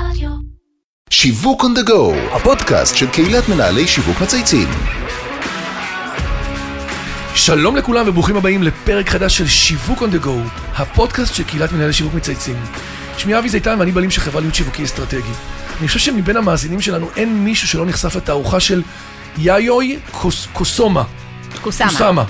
רדיו. 0.00 0.30
שיווק 1.10 1.62
on 1.62 1.78
the 1.78 1.88
go, 1.88 2.34
הפודקאסט 2.36 2.96
של 2.96 3.10
קהילת 3.10 3.48
מנהלי 3.48 3.88
שיווק 3.88 4.20
מצייצים. 4.20 4.68
שלום 7.34 7.76
לכולם 7.76 8.08
וברוכים 8.08 8.36
הבאים 8.36 8.62
לפרק 8.62 9.08
חדש 9.08 9.38
של 9.38 9.46
שיווק 9.46 10.02
on 10.02 10.06
the 10.16 10.24
go, 10.24 10.30
הפודקאסט 10.74 11.34
של 11.34 11.44
קהילת 11.44 11.72
מנהלי 11.72 11.92
שיווק 11.92 12.14
מצייצים. 12.14 12.56
שמי 13.18 13.38
אבי 13.38 13.48
זיתן 13.48 13.76
ואני 13.78 13.92
בעלים 13.92 14.10
של 14.10 14.20
חברה 14.20 14.40
להיות 14.40 14.54
שיווקי 14.54 14.84
אסטרטגי. 14.84 15.32
אני 15.78 15.88
חושב 15.88 16.00
שמבין 16.00 16.36
המאזינים 16.36 16.80
שלנו 16.80 17.08
אין 17.16 17.44
מישהו 17.44 17.68
שלא 17.68 17.86
נחשף 17.86 18.16
לתערוכה 18.16 18.60
של 18.60 18.82
יאיוי 19.38 19.98
קוס, 20.10 20.46
קוסומה. 20.52 21.04
קוסאמה. 21.62 21.90
קוסאמה. 21.90 22.24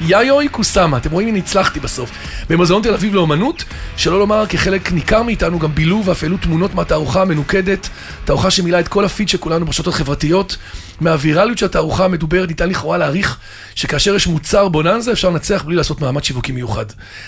יאיוי 0.00 0.48
קוסאמה, 0.48 0.96
אתם 0.96 1.10
רואים 1.10 1.28
הנה 1.28 1.38
הצלחתי 1.38 1.80
בסוף. 1.80 2.10
במוזיאון 2.50 2.82
תל 2.82 2.94
אביב 2.94 3.14
לאומנות, 3.14 3.64
שלא 3.96 4.18
לומר 4.18 4.46
כחלק 4.46 4.92
ניכר 4.92 5.22
מאיתנו 5.22 5.58
גם 5.58 5.74
בילו 5.74 6.04
ואף 6.04 6.22
העלו 6.22 6.36
תמונות 6.36 6.74
מהתערוכה 6.74 7.22
המנוקדת, 7.22 7.88
תערוכה 8.24 8.50
שמילאה 8.50 8.80
את 8.80 8.88
כל 8.88 9.04
הפיד 9.04 9.28
של 9.28 9.38
כולנו 9.38 9.66
ברשתות 9.66 9.94
חברתיות. 9.94 10.56
מהווירליות 11.00 11.58
של 11.58 11.66
התערוכה 11.66 12.04
המדוברת 12.04 12.48
ניתן 12.48 12.68
לכאורה 12.68 12.98
להעריך 12.98 13.38
שכאשר 13.74 14.14
יש 14.14 14.26
מוצר 14.26 14.68
בוננזה 14.68 15.12
אפשר 15.12 15.30
לנצח 15.30 15.62
בלי 15.62 15.76
לעשות 15.76 16.00
מאמץ 16.00 16.24
שיווקי 16.24 16.52
מיוחד. 16.52 16.84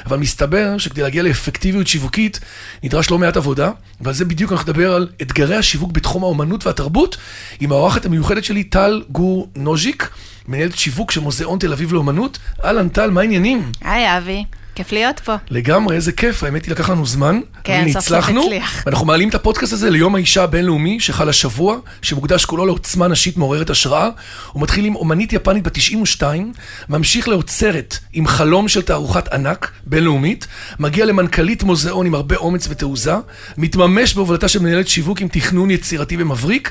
אבל 0.06 0.18
מסתבר 0.18 0.78
שכדי 0.78 1.02
להגיע 1.02 1.22
לאפקטיביות 1.22 1.86
שיווקית 1.86 2.40
נדרש 2.82 3.10
לא 3.10 3.18
מעט 3.18 3.36
עבודה, 3.36 3.70
ועל 4.00 4.14
זה 4.14 4.24
בדיוק 4.24 4.52
אנחנו 4.52 4.72
נדבר 4.72 4.94
על 4.94 5.08
אתגרי 5.22 5.56
השיווק 5.56 5.92
בתחום 5.92 6.22
האומנות 6.22 6.66
והתרבות 6.66 7.16
עם 7.60 7.72
האורחת 7.72 8.06
המיוחדת 8.06 8.44
שלי 8.44 8.64
טל 8.64 9.02
גור 9.08 9.48
נוז'יק, 9.56 10.08
מנהלת 10.48 10.78
שיווק 10.78 11.10
של 11.10 11.20
מוזיאון 11.20 11.58
תל 11.58 11.72
אביב 11.72 11.92
לאומנות. 11.92 12.38
אהלן 12.64 12.88
טל, 12.88 13.10
מה 13.10 13.20
העניינים? 13.20 13.72
היי 13.80 14.18
אבי, 14.18 14.44
כיף 14.74 14.92
להיות 14.92 15.20
פה. 15.20 15.34
לגמרי, 15.50 15.96
איזה 15.96 16.12
כיף, 16.12 16.44
האמת 16.44 16.64
היא 16.64 16.72
לקח 16.72 16.90
לנו 16.90 17.06
זמן. 17.06 17.40
כן, 17.64 17.86
סוף 17.92 18.04
סוף 18.04 18.28
הצליח. 18.28 18.82
ואנחנו 18.86 19.06
מעלים 19.06 19.28
את 19.28 19.34
הפודקאסט 19.34 19.72
הזה 19.72 19.90
ליום 19.90 20.14
האישה 20.14 20.42
הבינלאומי 20.42 21.00
שחל 21.00 21.28
השבוע, 21.28 21.76
שמוקדש 22.02 22.44
כולו 22.44 22.66
לעוצמה 22.66 23.08
נשית 23.08 23.36
מעוררת 23.36 23.70
השראה. 23.70 24.08
הוא 24.52 24.62
מתחיל 24.62 24.84
עם 24.84 24.96
אומנית 24.96 25.32
יפנית 25.32 25.64
בת 25.64 25.74
92, 25.74 26.52
ממשיך 26.88 27.28
לאוצרת 27.28 27.98
עם 28.12 28.26
חלום 28.26 28.68
של 28.68 28.82
תערוכת 28.82 29.28
ענק 29.28 29.70
בינלאומית, 29.86 30.46
מגיע 30.78 31.04
למנכ"לית 31.04 31.62
מוזיאון 31.62 32.06
עם 32.06 32.14
הרבה 32.14 32.36
אומץ 32.36 32.66
ותעוזה, 32.70 33.14
מתממש 33.58 34.14
בהובלתה 34.14 34.48
של 34.48 34.58
מנהלת 34.58 34.88
שיווק 34.88 35.20
עם 35.20 35.28
תכנון 35.28 35.70
יצירתי 35.70 36.16
ומבריק, 36.18 36.70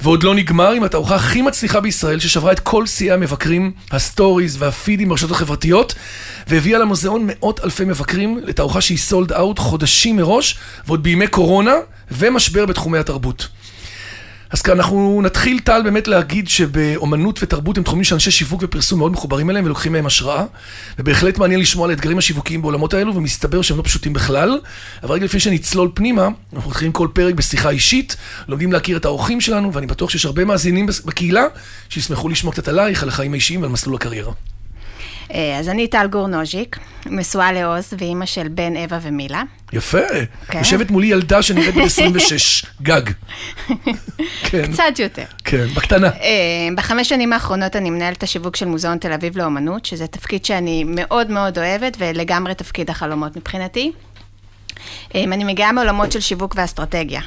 ועוד 0.00 0.22
לא 0.22 0.34
נגמר 0.34 0.72
עם 0.72 0.84
התערוכה 0.84 1.14
הכי 1.14 1.42
מצליחה 1.42 1.80
בישראל, 1.80 2.18
ששברה 2.18 2.52
את 2.52 2.60
כל 2.60 2.86
שיאי 2.86 3.10
המבקרים, 3.10 3.72
הסטוריז 3.90 4.56
והפידים 4.62 5.08
ברשתות 5.08 5.30
החברתיות, 5.30 5.94
והביאה 6.48 6.78
למוזיאון 6.78 7.25
מאות 7.26 7.60
אלפי 7.64 7.84
מבקרים 7.84 8.40
לתערוכה 8.42 8.80
שהיא 8.80 8.98
sold 8.98 9.32
out 9.32 9.58
חודשים 9.58 10.16
מראש, 10.16 10.58
ועוד 10.86 11.02
בימי 11.02 11.26
קורונה 11.26 11.74
ומשבר 12.10 12.66
בתחומי 12.66 12.98
התרבות. 12.98 13.48
אז 14.50 14.62
כאן 14.62 14.76
אנחנו 14.76 15.20
נתחיל, 15.22 15.58
טל, 15.58 15.82
באמת 15.84 16.08
להגיד 16.08 16.48
שבאומנות 16.48 17.42
ותרבות 17.42 17.78
הם 17.78 17.82
תחומים 17.82 18.04
שאנשי 18.04 18.30
שיווק 18.30 18.60
ופרסום 18.64 18.98
מאוד 18.98 19.12
מחוברים 19.12 19.50
אליהם 19.50 19.64
ולוקחים 19.64 19.92
מהם 19.92 20.06
השראה. 20.06 20.44
ובהחלט 20.98 21.38
מעניין 21.38 21.60
לשמוע 21.60 21.84
על 21.84 21.90
האתגרים 21.90 22.18
השיווקיים 22.18 22.62
בעולמות 22.62 22.94
האלו, 22.94 23.14
ומסתבר 23.14 23.62
שהם 23.62 23.76
לא 23.76 23.82
פשוטים 23.82 24.12
בכלל. 24.12 24.58
אבל 25.02 25.14
רגע 25.14 25.24
לפני 25.24 25.40
שנצלול 25.40 25.90
פנימה, 25.94 26.28
אנחנו 26.52 26.70
מתחילים 26.70 26.92
כל 26.92 27.08
פרק 27.12 27.34
בשיחה 27.34 27.70
אישית, 27.70 28.16
לומדים 28.48 28.72
להכיר 28.72 28.96
את 28.96 29.04
האורחים 29.04 29.40
שלנו, 29.40 29.72
ואני 29.72 29.86
בטוח 29.86 30.10
שיש 30.10 30.24
הרבה 30.24 30.44
מאזינים 30.44 30.86
בקהילה 31.04 31.44
שישמחו 31.88 32.28
לשמוע 32.28 32.52
קצת 32.52 32.68
עלייך, 32.68 33.02
על 33.02 33.08
החיים 33.08 33.32
האישיים 33.32 33.62
ועל 33.62 33.70
מסלול 33.70 33.96
הקריירה. 33.96 34.32
אה, 35.34 35.58
אז 35.58 35.68
אני 35.68 35.86
טל 35.86 36.06
גור 36.06 36.26
נוז'יק, 36.26 36.78
נשואה 37.06 37.52
לעוז 37.52 37.92
ואימא 37.98 38.26
של 38.26 38.48
בן, 38.48 38.76
אווה 38.76 38.98
ומילה. 39.02 39.42
יפה. 39.72 39.98
כן. 40.48 40.58
יושבת 40.58 40.90
מולי 40.90 41.06
ילדה 41.06 41.42
שנראית 41.42 41.74
בת 41.74 41.84
26, 41.84 42.66
גג. 42.82 43.02
כן, 44.42 44.72
קצת 44.72 44.98
יותר. 44.98 45.24
כן, 45.44 45.66
בקטנה. 45.66 46.08
אה, 46.08 46.68
בחמש 46.76 47.08
שנים 47.08 47.32
האחרונות 47.32 47.76
אני 47.76 47.90
מנהלת 47.90 48.22
השיווק 48.22 48.56
של 48.56 48.66
מוזיאון 48.66 48.98
תל 48.98 49.12
אביב 49.12 49.38
לאומנות, 49.38 49.84
שזה 49.84 50.06
תפקיד 50.06 50.44
שאני 50.44 50.84
מאוד 50.84 51.30
מאוד 51.30 51.58
אוהבת 51.58 51.96
ולגמרי 51.98 52.54
תפקיד 52.54 52.90
החלומות 52.90 53.36
מבחינתי. 53.36 53.92
אה, 55.14 55.24
אני 55.24 55.44
מגיעה 55.44 55.72
מעולמות 55.72 56.12
של 56.12 56.20
שיווק 56.20 56.54
ואסטרטגיה. 56.56 57.20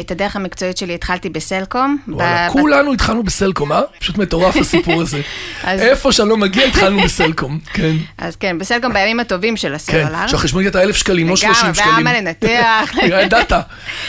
את 0.00 0.10
הדרך 0.10 0.36
המקצועית 0.36 0.76
שלי 0.76 0.94
התחלתי 0.94 1.28
בסלקום. 1.28 1.98
וואלה, 2.08 2.48
ב- 2.48 2.52
כולנו 2.52 2.92
התחלנו 2.92 3.22
בסלקום, 3.22 3.72
אה? 3.72 3.80
פשוט 3.98 4.18
מטורף 4.18 4.56
הסיפור 4.56 5.02
הזה. 5.02 5.20
אז- 5.64 5.80
איפה 5.80 6.12
שאני 6.12 6.28
לא 6.28 6.36
מגיע, 6.36 6.64
התחלנו 6.66 7.00
בסלקום. 7.02 7.58
כן, 7.74 7.92
אז 8.18 8.36
כן, 8.36 8.58
בסלקום 8.58 8.92
בימים 8.92 9.20
הטובים 9.20 9.56
של 9.56 9.68
כן. 9.68 9.74
הסלולר. 9.74 10.26
שהחשבונית 10.26 10.66
הייתה 10.66 10.82
אלף 10.82 10.96
שקלים, 10.96 11.28
לא 11.28 11.34
לגמרי, 11.42 11.54
30 11.54 11.74
שקלים. 11.74 11.90
והיה 11.92 12.04
מה 12.04 12.12
לנתח. 12.12 12.92
היה 13.02 13.28
data. 13.28 13.60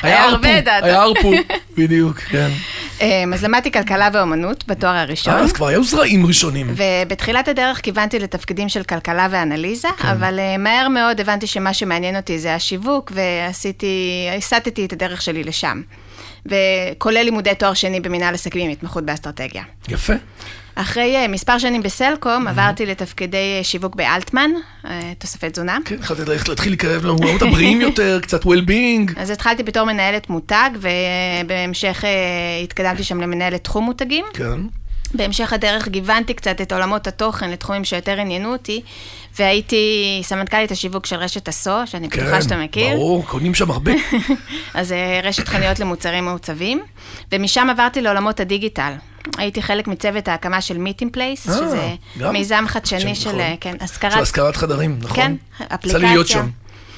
היה 0.02 0.24
הרבה 0.24 0.62
data. 0.62 0.86
היה 0.86 1.02
ARPU, 1.02 1.32
בדיוק, 1.78 2.18
כן. 2.20 2.50
אמ, 3.02 3.34
אז 3.34 3.44
למדתי 3.44 3.72
כלכלה 3.72 4.10
ואומנות 4.14 4.64
בתואר 4.68 4.96
הראשון. 4.96 5.34
אה, 5.34 5.40
אז 5.40 5.52
כבר 5.54 5.68
היו 5.68 5.84
זרעים 5.84 6.26
ראשונים. 6.26 6.76
ובתחילת 6.76 7.48
הדרך 7.48 7.82
כיוונתי 7.82 8.20
לתפקידים 8.20 8.70
של 8.70 8.84
כלכלה 8.84 9.28
ואנליזה, 9.32 9.88
כן. 9.98 10.08
אבל 10.08 10.40
uh, 10.40 10.58
מהר 10.58 10.88
מאוד 10.88 11.22
הבנתי 11.22 11.48
שמה 11.48 11.74
שמעניין 11.74 12.16
אותי 12.16 12.40
זה 12.40 12.56
השיווק, 12.56 13.12
ועשיתי, 13.16 13.88
הסטתי 14.38 14.86
את 14.86 14.94
הדרך 14.94 15.22
שלי 15.22 15.44
לשם. 15.54 15.82
וכולל 16.46 17.24
לימודי 17.24 17.56
תואר 17.56 17.74
שני 17.74 18.00
במנהל 18.00 18.34
עסקים 18.34 18.62
עם 18.66 18.72
התמחות 18.72 19.06
באסטרטגיה. 19.06 19.64
יפה. 19.90 20.14
אחרי 20.76 21.26
uh, 21.26 21.28
מספר 21.28 21.58
שנים 21.58 21.84
בסלקום, 21.84 22.48
עברתי 22.48 22.86
לתפקידי 22.86 23.60
uh, 23.62 23.64
שיווק 23.66 23.96
באלטמן, 23.96 24.52
uh, 24.84 24.88
תוספי 25.18 25.50
תזונה. 25.50 25.78
כן, 25.86 25.96
החלטתי 26.00 26.50
להתחיל 26.50 26.72
להיכנס 26.72 27.04
לעולמות 27.04 27.42
הבריאים 27.42 27.82
יותר, 27.88 28.20
קצת 28.22 28.44
well-being. 28.44 29.12
אז 29.16 29.30
התחלתי 29.30 29.64
בתור 29.64 29.84
מנהלת 29.84 30.30
מותג, 30.30 30.70
ובהמשך 30.76 32.04
התקדמתי 32.64 33.04
שם 33.04 33.22
למנהלת 33.22 33.64
תחום 33.64 33.86
מותגים. 33.86 34.26
כן. 34.34 34.60
בהמשך 35.14 35.54
הדרך 35.54 35.88
גיוונתי 35.88 36.34
קצת 36.34 36.62
את 36.62 36.72
עולמות 36.72 37.08
התוכן 37.08 37.52
לתחומים 37.52 37.84
שיותר 37.84 38.20
עניינו 38.20 38.54
אותי, 38.54 38.82
והייתי 39.40 40.20
סמנכ"לית 40.24 40.72
השיווק 40.72 41.06
של 41.06 41.16
רשת 41.16 41.48
סוהו, 41.48 41.72
שאני 41.86 42.10
כן, 42.10 42.22
בטוחה 42.22 42.42
שאתה 42.42 42.58
מכיר. 42.58 42.96
ברור, 42.96 43.26
קונים 43.26 43.54
שם 43.54 43.72
הרבה. 43.72 43.92
אז 44.74 44.92
אה, 44.92 45.20
רשת 45.24 45.48
חנויות 45.48 45.80
למוצרים 45.80 46.26
מעוצבים, 46.26 46.84
ומשם 47.32 47.68
עברתי 47.70 48.02
לעולמות 48.02 48.40
הדיגיטל. 48.40 48.94
הייתי 49.38 49.62
חלק 49.62 49.88
מצוות 49.88 50.28
ההקמה 50.28 50.62
של 50.62 50.78
Meeting 50.78 51.14
Place, 51.14 51.50
אה, 51.50 51.54
שזה 51.54 51.90
גם? 52.18 52.34
מיזם 52.34 52.64
חדשני 52.68 53.00
חדשני, 53.00 53.16
של, 53.16 53.32
נכון. 53.32 53.56
כן, 53.62 53.72
של 53.78 53.84
השכרת... 53.84 54.22
השכרת 54.22 54.56
חדרים, 54.56 55.00
נכון? 55.02 55.16
כן, 55.16 55.36
יצא 55.84 55.98
לי 55.98 56.06
להיות 56.06 56.26
אפליקציה. 56.26 56.44
שם. 56.44 56.50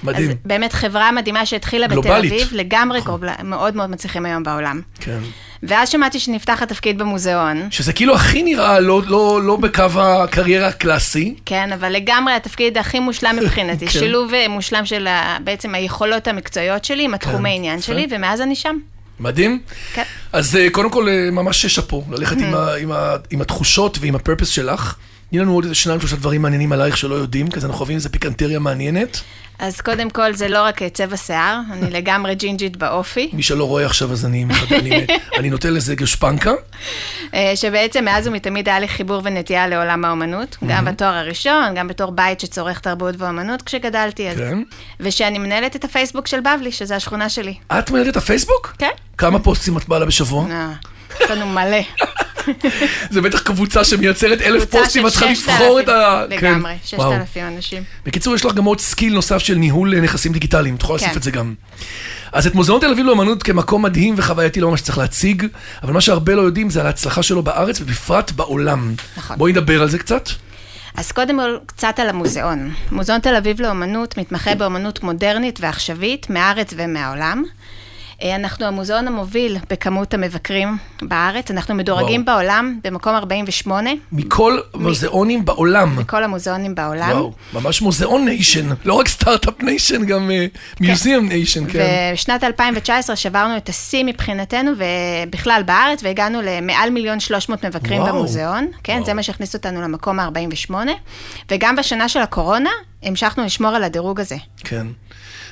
מדהים. 0.04 0.30
אז 0.30 0.36
באמת 0.46 0.74
חברה 0.74 1.12
מדהימה 1.12 1.46
שהתחילה 1.46 1.88
בתל 1.88 2.02
גלובלית. 2.02 2.34
אביב, 2.34 2.50
לגמרי 2.52 3.02
global, 3.02 3.30
מאוד 3.44 3.76
מאוד 3.76 3.90
מצליחים 3.90 4.26
היום 4.26 4.44
בעולם. 4.44 4.82
כן. 5.00 5.20
ואז 5.68 5.90
שמעתי 5.90 6.20
שנפתח 6.20 6.62
התפקיד 6.62 6.98
במוזיאון, 6.98 7.68
שזה 7.72 7.94
כאילו 7.94 8.16
הכי 8.16 8.44
נראה 8.44 8.80
לא- 8.80 9.02
לא 9.08 9.42
לא 9.44 9.56
בקו 9.56 9.84
הקריירה 10.02 10.68
הקלאסי. 10.68 11.36
כן, 11.46 11.74
אבל 11.74 11.90
לגמרי 11.94 12.34
התפקיד 12.34 12.78
הכי 12.78 13.00
מושלם 13.00 13.36
מבחינתי. 13.42 13.86
כן. 13.88 13.92
שילוב 13.92 14.34
אה, 14.34 14.48
מושלם 14.48 14.86
של 14.86 15.08
ה- 15.08 15.38
בעצם 15.44 15.76
היכולות 15.76 16.28
המקצועיות 16.28 16.86
שלי 16.86 17.04
עם 17.04 17.14
התחומי 17.14 17.56
עניין 17.56 17.78
יפה. 17.80 17.86
שלי, 17.88 18.08
ומאז 18.12 18.42
אני 18.42 18.56
שם. 18.56 18.78
מדהים. 19.20 19.60
כן. 19.94 20.04
אז 20.34 20.56
אה, 20.56 20.68
קודם 20.72 20.90
כל, 20.90 21.10
אה, 21.10 21.30
ממש 21.32 21.66
שאפו, 21.66 22.04
ללכת 22.12 22.38
עם, 22.38 22.54
ה, 22.56 22.76
עם, 22.76 22.92
ה, 22.92 23.16
עם 23.32 23.42
התחושות 23.42 23.98
ועם 24.02 24.16
הפרפס 24.16 24.48
שלך. 24.48 24.96
תני 25.30 25.40
לנו 25.40 25.54
עוד 25.54 25.64
איזה 25.64 25.76
שניים, 25.76 26.00
שלושה 26.00 26.16
דברים 26.16 26.42
מעניינים 26.42 26.72
עלייך 26.72 26.98
שלא 26.98 27.16
יודעים, 27.16 27.48
כי 27.48 27.60
אנחנו 27.60 27.78
אוהבים 27.78 27.96
איזה 27.96 28.10
פיקנטריה 28.10 28.60
מעניינת. 28.60 29.22
אז 29.60 29.82
קודם 29.82 30.10
כל, 30.10 30.34
זה 30.34 30.48
לא 30.48 30.64
רק 30.64 30.84
צבע 30.84 31.18
שיער, 31.18 31.60
אני 31.72 31.92
לגמרי 31.98 32.36
ג'ינג'ית 32.36 32.78
באופי, 32.78 33.30
מי 33.34 33.44
שלא 33.44 33.64
רואה 33.64 33.86
עכשיו, 33.86 34.12
אז 34.12 34.26
אני, 34.26 34.46
אני, 34.72 35.06
אני 35.40 35.50
נותן 35.50 35.74
לזה 35.74 35.96
גושפנקה. 35.96 36.54
אה, 37.34 37.52
שבעצם 37.56 38.06
מאז 38.06 38.28
ומתמיד 38.28 38.70
היה 38.70 38.80
לי 38.80 38.88
חיבור 38.88 39.22
ונטייה 39.24 39.68
לעולם 39.68 40.06
האומנות, 40.06 40.58
גם 40.68 40.86
בתואר 40.86 41.14
הראשון, 41.14 41.76
גם 41.76 41.88
בתור 41.88 42.12
בית 42.12 42.40
שצורך 42.40 42.80
תרבות 42.80 43.16
ואומנות 43.18 43.62
כשגדלתי, 43.62 44.30
אז... 44.30 44.38
כן. 44.38 44.64
ושאני 45.00 45.38
מנהלת 45.38 45.76
את 45.76 45.84
הפייסבוק 45.84 46.28
של 46.28 46.40
בבלי, 46.40 46.72
שזה 46.72 46.96
השכונה 46.96 47.30
שלי. 47.30 47.54
את 47.80 47.92
מנהלת 47.92 48.08
את 48.08 48.18
הפייסבוק? 48.18 48.76
כן. 48.78 48.90
כמה 49.18 49.40
פוסטים 49.40 49.78
את 49.78 49.90
מעלה 49.90 50.06
בשבוע? 50.06 50.46
אה, 50.52 50.72
יש 51.22 51.32
לנו 51.32 51.46
מלא. 51.46 51.78
זה 53.14 53.22
בטח 53.22 53.42
קבוצה 53.42 53.84
שמייצרת 53.84 54.42
אלף 54.42 54.66
פוסטים, 54.66 55.04
ואת 55.04 55.14
צריכה 55.14 55.36
6,000, 55.36 55.54
לבחור 55.54 55.80
את 55.80 55.90
ה... 55.90 56.24
לגמרי, 56.30 56.74
כן. 56.90 56.98
וואו. 56.98 57.12
6,000 57.12 57.44
אנשים. 57.44 57.84
בקיצור, 58.06 58.36
יש 58.36 58.46
לך 58.46 58.54
גם 58.54 58.66
עוד 58.66 58.80
skill 58.80 59.14
נוסף 59.14 59.38
של 59.38 59.56
ניהול 59.56 60.00
נכסים 60.00 60.34
דיגיטליים, 60.34 60.76
את 60.76 60.82
יכולה 60.82 60.98
להוסיף 60.98 61.12
כן. 61.12 61.18
את 61.18 61.24
זה 61.24 61.32
גם. 61.32 61.54
אז 62.32 62.48
את 62.48 62.56
מוזיאון 62.56 62.82
תל 62.82 62.92
אביב 62.92 63.06
לאומנות 63.06 63.44
כמקום 63.44 63.82
מדהים 63.82 64.14
וחווייתי 64.18 64.62
לא 64.62 64.70
ממש 64.70 64.82
צריך 64.82 64.98
להציג, 64.98 65.48
אבל 65.84 65.94
מה 65.94 66.02
שהרבה 66.02 66.36
לא 66.36 66.42
יודעים 66.42 66.70
זה 66.70 66.82
על 66.82 66.86
ההצלחה 66.86 67.24
שלו 67.24 67.44
בארץ 67.44 67.82
ובפרט 67.82 68.32
בעולם. 68.32 68.94
נכון. 69.18 69.38
בואי 69.38 69.52
נדבר 69.52 69.82
על 69.82 69.90
זה 69.90 70.00
קצת. 70.00 70.30
אז 70.98 71.12
קודם 71.12 71.40
כל, 71.40 71.58
קצת 71.66 72.00
על 72.00 72.10
המוזיאון. 72.10 72.74
מוזיאון 72.92 73.22
תל 73.22 73.36
אביב 73.36 73.62
לאומנות 73.62 74.18
מתמחה 74.18 74.56
באומנות 74.56 75.04
מודרנית 75.04 75.60
ועכשווית, 75.62 76.30
מהארץ 76.30 76.74
ומהעולם. 76.78 77.44
אה, 78.22 78.36
אנחנו 78.36 78.66
המוזיאון 78.66 79.08
המוביל 79.08 79.58
בכמות 79.70 80.14
המבקרים 80.14 80.78
בארץ, 81.02 81.52
אנחנו 81.52 81.76
מדורגים 81.76 82.22
וואו. 82.22 82.38
בעולם 82.38 82.80
במקום 82.84 83.16
48. 83.16 83.90
מכל 84.12 84.60
מוזיאונים 84.74 85.46
בעולם. 85.46 85.96
מכל 86.00 86.24
המוזיאונים 86.24 86.76
בעולם. 86.76 87.10
וואו, 87.12 87.34
ממש 87.54 87.82
מוזיאון 87.82 88.26
nation, 88.26 88.70
לא 88.86 88.94
רק 88.94 89.08
start-up 89.08 89.64
nation, 89.64 90.06
גם 90.06 90.32
museum 90.80 91.26
אה, 91.26 91.30
nation, 91.30 91.72
כן. 91.72 92.12
בשנת 92.14 92.44
2019 92.44 93.16
שברנו 93.16 93.58
את 93.58 93.70
השיא 93.70 94.04
מבחינתנו, 94.04 94.72
ובכלל 94.78 95.62
בארץ, 95.66 96.04
והגענו 96.04 96.42
למעל 96.44 96.90
מיליון 96.90 97.20
300 97.20 97.66
מבקרים 97.66 98.02
וואו. 98.02 98.14
במוזיאון. 98.14 98.68
כן, 98.84 98.94
וואו. 98.94 99.06
זה 99.06 99.14
מה 99.14 99.24
שהכניס 99.24 99.56
אותנו 99.56 99.82
למקום 99.82 100.20
ה-48. 100.20 100.74
וגם 101.52 101.76
בשנה 101.76 102.10
של 102.10 102.20
הקורונה, 102.20 102.70
המשכנו 103.04 103.46
לשמור 103.46 103.72
על 103.72 103.84
הדירוג 103.84 104.20
הזה. 104.20 104.36
כן. 104.58 104.88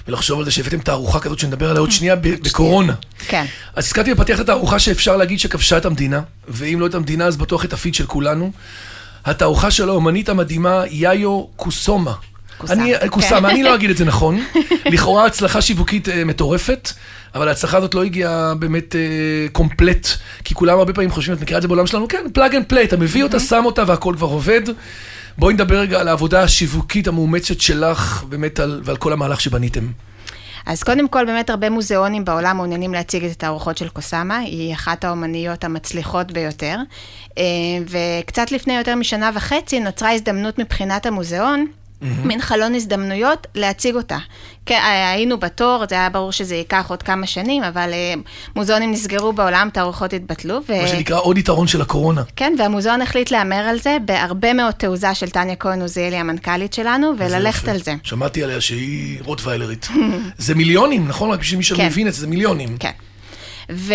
ולחשוב 0.07 0.39
על 0.39 0.45
זה 0.45 0.51
שהבאתם 0.51 0.79
תערוכה 0.79 1.19
כזאת 1.19 1.39
שנדבר 1.39 1.69
עליה 1.69 1.79
עוד 1.79 1.91
שנייה 1.91 2.15
בקורונה. 2.15 2.93
כן. 3.27 3.45
אז 3.75 3.85
הזכרתי 3.85 4.13
בפתיח 4.13 4.35
את 4.35 4.43
התערוכה 4.43 4.79
שאפשר 4.79 5.17
להגיד 5.17 5.39
שכבשה 5.39 5.77
את 5.77 5.85
המדינה, 5.85 6.21
ואם 6.47 6.77
לא 6.79 6.85
את 6.85 6.95
המדינה 6.95 7.25
אז 7.25 7.37
בטוח 7.37 7.65
את 7.65 7.73
הפיד 7.73 7.95
של 7.95 8.05
כולנו. 8.05 8.51
התערוכה 9.25 9.71
של 9.71 9.89
האומנית 9.89 10.29
המדהימה 10.29 10.83
יאיוי 10.89 11.43
קוסאמה. 11.55 12.13
אני, 12.69 12.93
כן. 12.99 13.07
קוסאמה, 13.07 13.49
אני 13.49 13.63
לא 13.63 13.75
אגיד 13.75 13.89
את 13.89 13.97
זה 13.97 14.05
נכון. 14.05 14.43
לכאורה 14.93 15.25
הצלחה 15.25 15.61
שיווקית 15.61 16.07
אה, 16.07 16.11
מטורפת, 16.25 16.89
אבל 17.35 17.47
ההצלחה 17.47 17.77
הזאת 17.77 17.95
לא 17.95 18.03
הגיעה 18.03 18.55
באמת 18.55 18.95
אה, 18.95 19.51
complete, 19.51 20.07
כי 20.43 20.53
כולם 20.53 20.79
הרבה 20.79 20.93
פעמים 20.93 21.11
חושבים, 21.11 21.37
את 21.37 21.41
מכירה 21.41 21.57
את 21.57 21.61
זה 21.61 21.67
בעולם 21.67 21.87
שלנו? 21.87 22.07
כן, 22.07 22.25
plug 22.33 22.55
and 22.55 22.65
play, 22.65 22.83
אתה 22.83 22.97
מביא 22.97 23.23
אותה, 23.23 23.39
שם 23.39 23.63
אותה 23.65 23.83
והכל 23.87 24.13
כבר 24.17 24.27
עובד. 24.27 24.61
בואי 25.37 25.53
נדבר 25.53 25.79
רגע 25.79 25.99
על 25.99 26.07
העבודה 26.07 26.43
השיווקית 26.43 27.07
המאומצת 27.07 27.61
שלך, 27.61 28.23
באמת, 28.29 28.59
על, 28.59 28.81
ועל 28.83 28.97
כל 28.97 29.13
המהלך 29.13 29.41
שבניתם. 29.41 29.87
אז 30.65 30.83
קודם 30.83 31.07
כל, 31.07 31.25
באמת 31.25 31.49
הרבה 31.49 31.69
מוזיאונים 31.69 32.25
בעולם 32.25 32.57
מעוניינים 32.57 32.93
להציג 32.93 33.25
את 33.25 33.31
התערוכות 33.31 33.77
של 33.77 33.89
קוסאמה, 33.89 34.37
היא 34.37 34.73
אחת 34.73 35.03
האומניות 35.03 35.63
המצליחות 35.63 36.31
ביותר. 36.31 36.77
אה, 37.37 37.43
וקצת 37.87 38.51
לפני 38.51 38.77
יותר 38.77 38.95
משנה 38.95 39.31
וחצי 39.35 39.79
נוצרה 39.79 40.11
הזדמנות 40.11 40.59
מבחינת 40.59 41.05
המוזיאון. 41.05 41.65
Mm-hmm. 42.03 42.27
מין 42.27 42.41
חלון 42.41 42.75
הזדמנויות 42.75 43.47
להציג 43.55 43.95
אותה. 43.95 44.17
כן, 44.65 44.79
היינו 45.13 45.39
בתור, 45.39 45.83
זה 45.89 45.95
היה 45.95 46.09
ברור 46.09 46.31
שזה 46.31 46.55
ייקח 46.55 46.85
עוד 46.89 47.03
כמה 47.03 47.27
שנים, 47.27 47.63
אבל 47.63 47.89
uh, 47.89 48.19
מוזיאונים 48.55 48.91
נסגרו 48.91 49.33
בעולם, 49.33 49.69
תערוכות 49.73 50.13
התבטלו. 50.13 50.59
ו... 50.69 50.81
מה 50.81 50.87
שנקרא 50.87 51.19
עוד 51.19 51.37
יתרון 51.37 51.67
של 51.67 51.81
הקורונה. 51.81 52.23
כן, 52.35 52.55
והמוזיאון 52.59 53.01
החליט 53.01 53.31
להמר 53.31 53.55
על 53.55 53.79
זה 53.79 53.97
בהרבה 54.05 54.53
מאוד 54.53 54.71
תעוזה 54.73 55.15
של 55.15 55.29
טניה 55.29 55.55
כהן 55.55 55.81
עוזיאלי, 55.81 56.15
המנכ"לית 56.15 56.73
שלנו, 56.73 57.13
וללכת 57.17 57.67
על 57.67 57.83
זה. 57.83 57.95
שמעתי 58.03 58.43
עליה 58.43 58.61
שהיא 58.61 59.19
רוטוויילרית. 59.21 59.87
זה 60.37 60.55
מיליונים, 60.55 61.07
נכון? 61.07 61.31
רק 61.31 61.39
בשביל 61.39 61.57
מי 61.57 61.63
שלא 61.63 61.77
כן. 61.77 61.85
מבין 61.85 62.07
את 62.07 62.13
זה, 62.13 62.21
זה 62.21 62.27
מיליונים. 62.27 62.77
כן. 62.77 62.91
ו... 63.71 63.93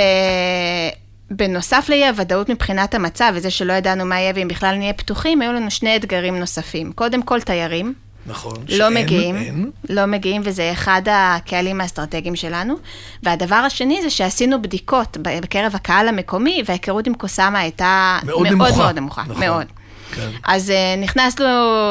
בנוסף 1.30 1.86
לאי 1.88 2.06
הוודאות 2.08 2.48
מבחינת 2.48 2.94
המצב, 2.94 3.32
וזה 3.34 3.50
שלא 3.50 3.72
ידענו 3.72 4.04
מה 4.04 4.20
יהיה 4.20 4.32
ואם 4.36 4.48
בכלל 4.48 4.76
נהיה 4.76 4.92
פתוחים, 4.92 5.42
היו 5.42 5.52
לנו 5.52 5.70
שני 5.70 5.96
אתגרים 5.96 6.38
נוספים. 6.38 6.92
קודם 6.92 7.22
כל, 7.22 7.40
תיירים. 7.40 7.94
נכון, 8.26 8.56
לא 8.68 8.90
שאין, 8.90 8.94
מגיעים, 8.94 9.36
אין. 9.36 9.70
לא 9.88 10.06
מגיעים, 10.06 10.42
וזה 10.44 10.72
אחד 10.72 11.02
הקהלים 11.10 11.80
האסטרטגיים 11.80 12.36
שלנו. 12.36 12.74
והדבר 13.22 13.56
השני 13.56 14.02
זה 14.02 14.10
שעשינו 14.10 14.62
בדיקות 14.62 15.16
בקרב 15.22 15.74
הקהל 15.74 16.08
המקומי, 16.08 16.62
וההיכרות 16.66 17.06
עם 17.06 17.14
קוסאמה 17.14 17.58
הייתה 17.58 18.18
מאוד 18.24 18.42
מאוד 18.42 18.52
נמוכה. 18.52 18.76
מאוד 18.76 18.98
נמוכה, 18.98 19.22
נכון. 19.22 19.40
מאוד. 19.40 19.66
כן. 20.14 20.28
אז 20.44 20.70
uh, 20.70 21.00
נכנסנו 21.00 21.46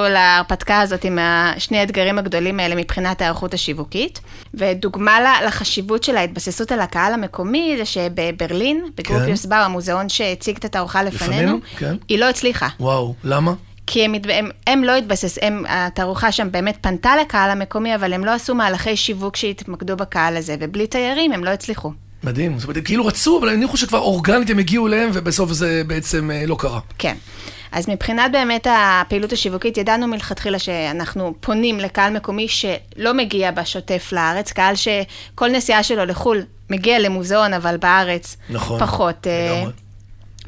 להרפתקה 0.10 0.82
הזאת 0.82 1.04
עם 1.04 1.20
שני 1.58 1.80
האתגרים 1.80 2.20
הגדולים 2.20 2.60
האלה 2.60 2.76
מבחינת 2.76 3.22
ההיערכות 3.22 3.54
השיווקית, 3.54 4.22
ודוגמה 4.54 5.42
לחשיבות 5.46 6.04
של 6.04 6.18
ההתבססות 6.18 6.72
על 6.72 6.80
הקהל 6.80 7.14
המקומי, 7.14 7.76
זה 7.78 7.86
שבברלין, 7.86 8.86
בגרופ 8.98 9.22
כן. 9.22 9.30
יוסבר, 9.30 9.56
המוזיאון 9.56 10.10
שהציג 10.10 10.58
את 10.58 10.66
התערוכה 10.66 11.04
לפנינו, 11.04 11.34
לפנינו 11.34 11.58
כן. 11.78 11.96
היא 12.10 12.20
לא 12.20 12.30
הצליחה. 12.30 12.68
וואו, 12.80 13.16
למה? 13.24 13.54
כי 13.88 14.06
הם, 14.06 14.14
הם, 14.30 14.50
הם 14.68 14.84
לא 14.84 14.96
התבסס, 14.96 15.38
הם, 15.42 15.64
התערוכה 15.68 16.32
שם 16.32 16.52
באמת 16.52 16.78
פנתה 16.82 17.16
לקהל 17.22 17.50
המקומי, 17.50 17.96
אבל 17.96 18.14
הם 18.14 18.26
לא 18.26 18.32
עשו 18.32 18.56
מהלכי 18.56 18.98
שיווק 18.98 19.36
שהתמקדו 19.36 19.96
בקהל 19.96 20.38
הזה, 20.38 20.56
ובלי 20.60 20.88
תיירים 20.88 21.32
הם 21.32 21.44
לא 21.44 21.50
הצליחו. 21.50 21.92
מדהים, 22.24 22.60
זאת 22.60 22.70
אומרת, 22.70 22.86
כאילו 22.86 23.06
רצו, 23.06 23.40
אבל 23.40 23.50
הניחו 23.50 23.78
שכבר 23.78 24.00
אורגנית 24.00 24.50
הם 24.50 24.60
הגיעו 24.60 24.88
אליהם, 24.88 25.10
ובסוף 25.14 25.52
זה 25.52 25.82
בעצם 25.88 26.32
אה, 26.32 26.46
לא 26.46 26.56
קרה. 26.60 26.80
כן. 26.98 27.16
אז 27.72 27.90
מבחינת 27.90 28.32
באמת 28.32 28.68
הפעילות 28.70 29.34
השיווקית, 29.34 29.78
ידענו 29.78 30.08
מלכתחילה 30.08 30.60
שאנחנו 30.60 31.34
פונים 31.40 31.80
לקהל 31.80 32.14
מקומי 32.14 32.48
שלא 32.48 33.14
מגיע 33.14 33.52
בשוטף 33.52 34.10
לארץ, 34.12 34.52
קהל 34.52 34.76
שכל 34.76 35.50
נסיעה 35.50 35.84
שלו 35.84 36.06
לחו"ל 36.06 36.44
מגיע 36.70 37.00
למוזיאון, 37.00 37.54
אבל 37.54 37.78
בארץ 37.78 38.38
נכון, 38.50 38.80
פחות. 38.80 39.28
אה, 39.28 39.56
לגמרי. 39.58 39.87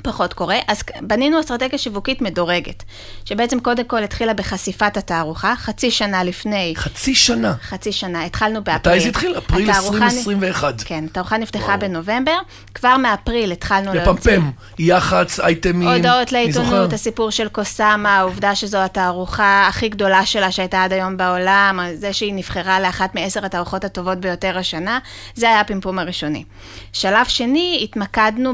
פחות 0.04 0.34
קורה, 0.34 0.58
אז 0.68 0.82
בנינו 1.02 1.40
אסטרטגיה 1.40 1.80
שיווקית 1.80 2.22
מדורגת, 2.22 2.84
שבעצם 3.26 3.60
קודם 3.60 3.84
כל 3.84 4.04
התחילה 4.04 4.34
בחשיפת 4.34 4.98
התערוכה, 4.98 5.54
חצי 5.58 5.92
שנה 5.92 6.24
לפני. 6.24 6.74
חצי 6.78 7.16
שנה? 7.16 7.54
חצי 7.62 7.92
שנה, 7.92 8.24
התחלנו 8.24 8.64
באפריל. 8.64 8.96
מתי 8.96 9.04
זה 9.04 9.10
התחיל? 9.10 9.38
אפריל 9.38 9.70
2021. 9.70 10.82
כן, 10.86 11.04
התערוכה 11.06 11.38
נפתחה 11.38 11.66
וואו. 11.66 11.80
בנובמבר, 11.80 12.38
כבר 12.74 12.98
מאפריל 12.98 13.52
התחלנו 13.52 13.94
להוציא. 13.94 14.02
לפמפם, 14.12 14.52
יח"צ, 14.80 15.40
אייטמים, 15.40 15.88
הודעות 15.88 16.32
לעיתונות, 16.32 16.94
הסיפור 16.94 17.32
של 17.32 17.48
קוסאמה, 17.48 18.18
העובדה 18.18 18.56
שזו 18.56 18.78
התערוכה 18.78 19.66
הכי 19.68 19.90
גדולה 19.90 20.26
שלה 20.26 20.52
שהייתה 20.52 20.84
עד 20.84 20.94
היום 20.94 21.18
בעולם, 21.18 21.80
זה 21.94 22.14
שהיא 22.14 22.34
נבחרה 22.34 22.80
לאחת 22.80 23.16
מעשר 23.16 23.46
התערוכות 23.46 23.84
הטובות 23.84 24.18
ביותר 24.18 24.58
השנה, 24.58 25.00
זה 25.36 25.50
היה 25.50 25.60
הפמפום 25.60 26.00
הראשוני. 26.00 26.44
שלב 26.94 27.26
שני, 27.28 27.80
התמקדנו 27.84 28.54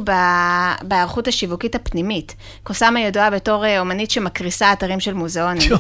בהיערכות 0.82 1.28
השיווקית 1.36 1.76
הפנימית. 1.76 2.36
קוסאמה 2.64 3.00
ידועה 3.00 3.30
בתור 3.30 3.66
אה, 3.66 3.80
אומנית 3.80 4.12
שמקריסה 4.12 4.74
אתרים 4.74 5.00
של 5.00 5.14
מוזיאונים. 5.14 5.72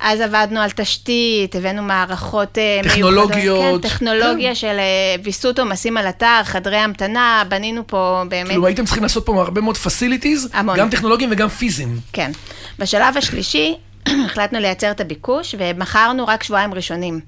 אז 0.00 0.20
עבדנו 0.20 0.60
על 0.60 0.70
תשתית, 0.70 1.54
הבאנו 1.54 1.82
מערכות 1.82 2.58
אה, 2.58 2.80
טכנולוגיות. 2.82 3.58
מיוחדות. 3.58 3.82
כן, 3.82 3.88
טכנולוגיה 3.88 4.48
כן. 4.48 4.54
של 4.54 4.76
אה, 4.78 5.16
ויסות 5.24 5.58
עומסים 5.58 5.96
על 5.96 6.08
אתר, 6.08 6.40
חדרי 6.44 6.76
המתנה, 6.76 7.42
בנינו 7.48 7.86
פה 7.86 8.22
באמת... 8.28 8.48
כאילו 8.48 8.66
הייתם 8.66 8.84
צריכים 8.84 9.02
לעשות 9.02 9.26
פה 9.26 9.42
הרבה 9.42 9.60
מאוד 9.60 9.76
פסיליטיז, 9.76 10.48
גם 10.76 10.90
טכנולוגיים 10.90 11.30
וגם 11.32 11.48
פיזיים. 11.48 11.98
כן. 12.12 12.32
בשלב 12.78 13.16
השלישי, 13.16 13.76
החלטנו 14.26 14.58
לייצר 14.58 14.90
את 14.90 15.00
הביקוש, 15.00 15.54
ומכרנו 15.58 16.26
רק 16.26 16.42
שבועיים 16.42 16.74
ראשונים. 16.74 17.20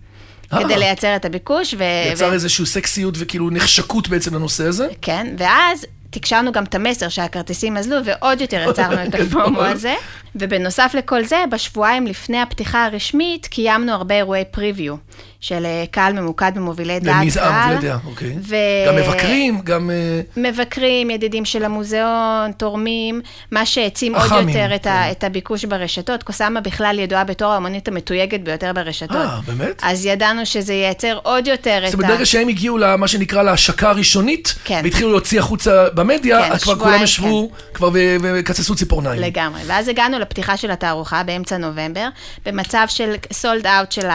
כדי 0.51 0.79
לייצר 0.79 1.17
את 1.17 1.25
הביקוש. 1.25 1.75
ו... 1.79 1.83
יצר 2.13 2.29
ו... 2.31 2.33
איזושהי 2.33 2.67
סקסיות 2.67 3.15
וכאילו 3.19 3.51
נחשקות 3.51 4.09
בעצם 4.09 4.35
לנושא 4.35 4.65
הזה. 4.65 4.89
כן, 5.03 5.35
ואז 5.39 5.87
תקשרנו 6.11 6.53
גם 6.53 6.65
את 6.65 6.75
המסר 6.75 7.09
שהכרטיסים 7.09 7.77
אזלו, 7.77 7.97
ועוד 8.05 8.41
יותר 8.41 8.67
יצרנו 8.71 9.05
את 9.05 9.15
הפרומו 9.21 9.61
הזה. 9.61 9.95
ובנוסף 10.39 10.95
לכל 10.99 11.25
זה, 11.25 11.45
בשבועיים 11.51 12.07
לפני 12.07 12.41
הפתיחה 12.41 12.85
הרשמית, 12.85 13.47
קיימנו 13.47 13.93
הרבה 13.93 14.15
אירועי 14.15 14.45
פריוויו. 14.51 14.97
של 15.41 15.67
אה, 15.67 15.85
קהל 15.91 16.13
ממוקד 16.13 16.53
במובילי 16.55 17.01
דעת 17.01 17.15
קהל. 17.35 17.75
מובילי 17.75 17.89
דעה, 17.89 17.99
אוקיי. 18.07 18.37
ו... 18.43 18.57
גם 18.87 18.97
מבקרים, 18.97 19.61
גם... 19.65 19.91
אה, 19.91 20.21
מבקרים, 20.37 21.11
ידידים 21.11 21.45
של 21.45 21.65
המוזיאון, 21.65 22.53
תורמים, 22.57 23.21
מה 23.51 23.67
שהעצים 23.67 24.15
עוד 24.15 24.49
יותר 24.49 24.75
את, 24.75 24.85
כן. 24.85 24.91
ה, 24.91 25.11
את 25.11 25.25
הביקוש 25.25 25.65
ברשתות. 25.65 26.23
קוסאמה 26.23 26.61
בכלל 26.61 26.99
ידועה 26.99 27.25
בתור 27.25 27.53
האמנית 27.53 27.89
המתויגת 27.89 28.41
ביותר 28.41 28.73
ברשתות. 28.73 29.17
אה, 29.17 29.39
באמת? 29.47 29.81
אז 29.83 30.07
ידענו 30.07 30.47
שזה 30.47 30.75
ייצר 30.75 31.19
עוד 31.23 31.47
יותר 31.47 31.79
את 31.79 31.85
ה... 31.85 31.91
זאת 31.91 31.95
אומרת, 31.95 32.11
ברגע 32.11 32.27
שהם 32.27 32.49
הגיעו 32.49 32.79
למה 32.79 33.09
שנקרא 33.09 33.43
להשקה 33.43 33.91
הראשונית, 33.91 34.55
כן. 34.65 34.81
והתחילו 34.85 35.11
להוציא 35.11 35.39
החוצה 35.41 35.87
במדיה, 35.95 36.49
כן, 36.51 36.59
כבר 36.59 36.79
כולם 36.79 37.03
ישבו 37.03 37.51
כן. 37.51 37.75
כבר 37.75 37.91
וקצצו 38.23 38.75
ציפורניים. 38.75 39.23
לגמרי. 39.23 39.61
ואז 39.67 39.89
הגענו 39.89 40.19
לפתיחה 40.29 40.57
של 40.57 40.71
התערוכה 40.71 41.23
באמצע 41.23 41.57
נובמבר, 41.57 42.09
במצב 42.47 42.87
של 42.89 43.15
סולד 43.33 43.67
אאוט 43.67 43.93
של 43.93 44.09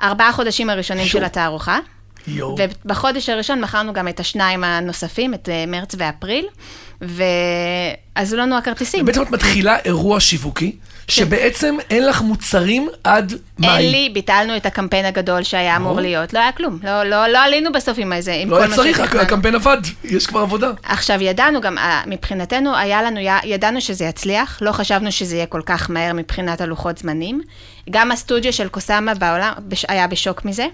הארבעה 0.00 0.32
חודשים 0.32 0.70
הראשונים 0.70 1.06
שו. 1.06 1.18
של 1.18 1.24
התערוכה. 1.24 1.78
יו. 2.26 2.54
ובחודש 2.58 3.28
הראשון 3.28 3.60
מכרנו 3.60 3.92
גם 3.92 4.08
את 4.08 4.20
השניים 4.20 4.64
הנוספים, 4.64 5.34
את 5.34 5.48
אה, 5.48 5.64
מרץ 5.66 5.94
ואפריל, 5.98 6.46
ועזו 7.00 8.36
לנו 8.36 8.58
הכרטיסים. 8.58 9.04
בעצם 9.04 9.22
את 9.22 9.30
מתחילה 9.30 9.76
אירוע 9.84 10.20
שיווקי, 10.20 10.76
שבעצם 11.08 11.76
אין 11.90 12.06
לך 12.06 12.22
מוצרים 12.22 12.88
עד 13.04 13.32
מאי. 13.58 13.78
אין 13.78 13.90
לי, 13.90 14.10
ביטלנו 14.14 14.56
את 14.56 14.66
הקמפיין 14.66 15.04
הגדול 15.04 15.42
שהיה 15.42 15.76
אמור 15.76 16.00
להיות, 16.00 16.32
לא 16.32 16.38
היה 16.38 16.52
כלום. 16.52 16.78
לא, 16.82 17.04
לא, 17.04 17.26
לא 17.26 17.38
עלינו 17.38 17.72
בסוף 17.72 17.98
עם 17.98 18.12
איזה, 18.12 18.32
עם 18.34 18.50
לא 18.50 18.56
היה 18.56 18.74
צריך, 18.74 19.00
הקמפיין 19.00 19.54
עבד, 19.54 19.78
יש 20.04 20.26
כבר 20.26 20.40
עבודה. 20.40 20.70
עכשיו, 20.82 21.22
ידענו 21.22 21.60
גם, 21.60 21.78
אה, 21.78 22.02
מבחינתנו, 22.06 22.76
היה 22.76 23.02
לנו, 23.02 23.20
ידענו 23.44 23.80
שזה 23.80 24.04
יצליח, 24.04 24.58
לא 24.62 24.72
חשבנו 24.72 25.12
שזה 25.12 25.36
יהיה 25.36 25.46
כל 25.46 25.62
כך 25.66 25.90
מהר 25.90 26.12
מבחינת 26.12 26.60
הלוחות 26.60 26.98
זמנים. 26.98 27.40
גם 27.90 28.12
הסטודיו 28.12 28.52
של 28.52 28.68
קוסאמה 28.68 29.14
בעולם 29.14 29.52
היה 29.88 30.06
בשוק 30.06 30.44
מזה. 30.44 30.66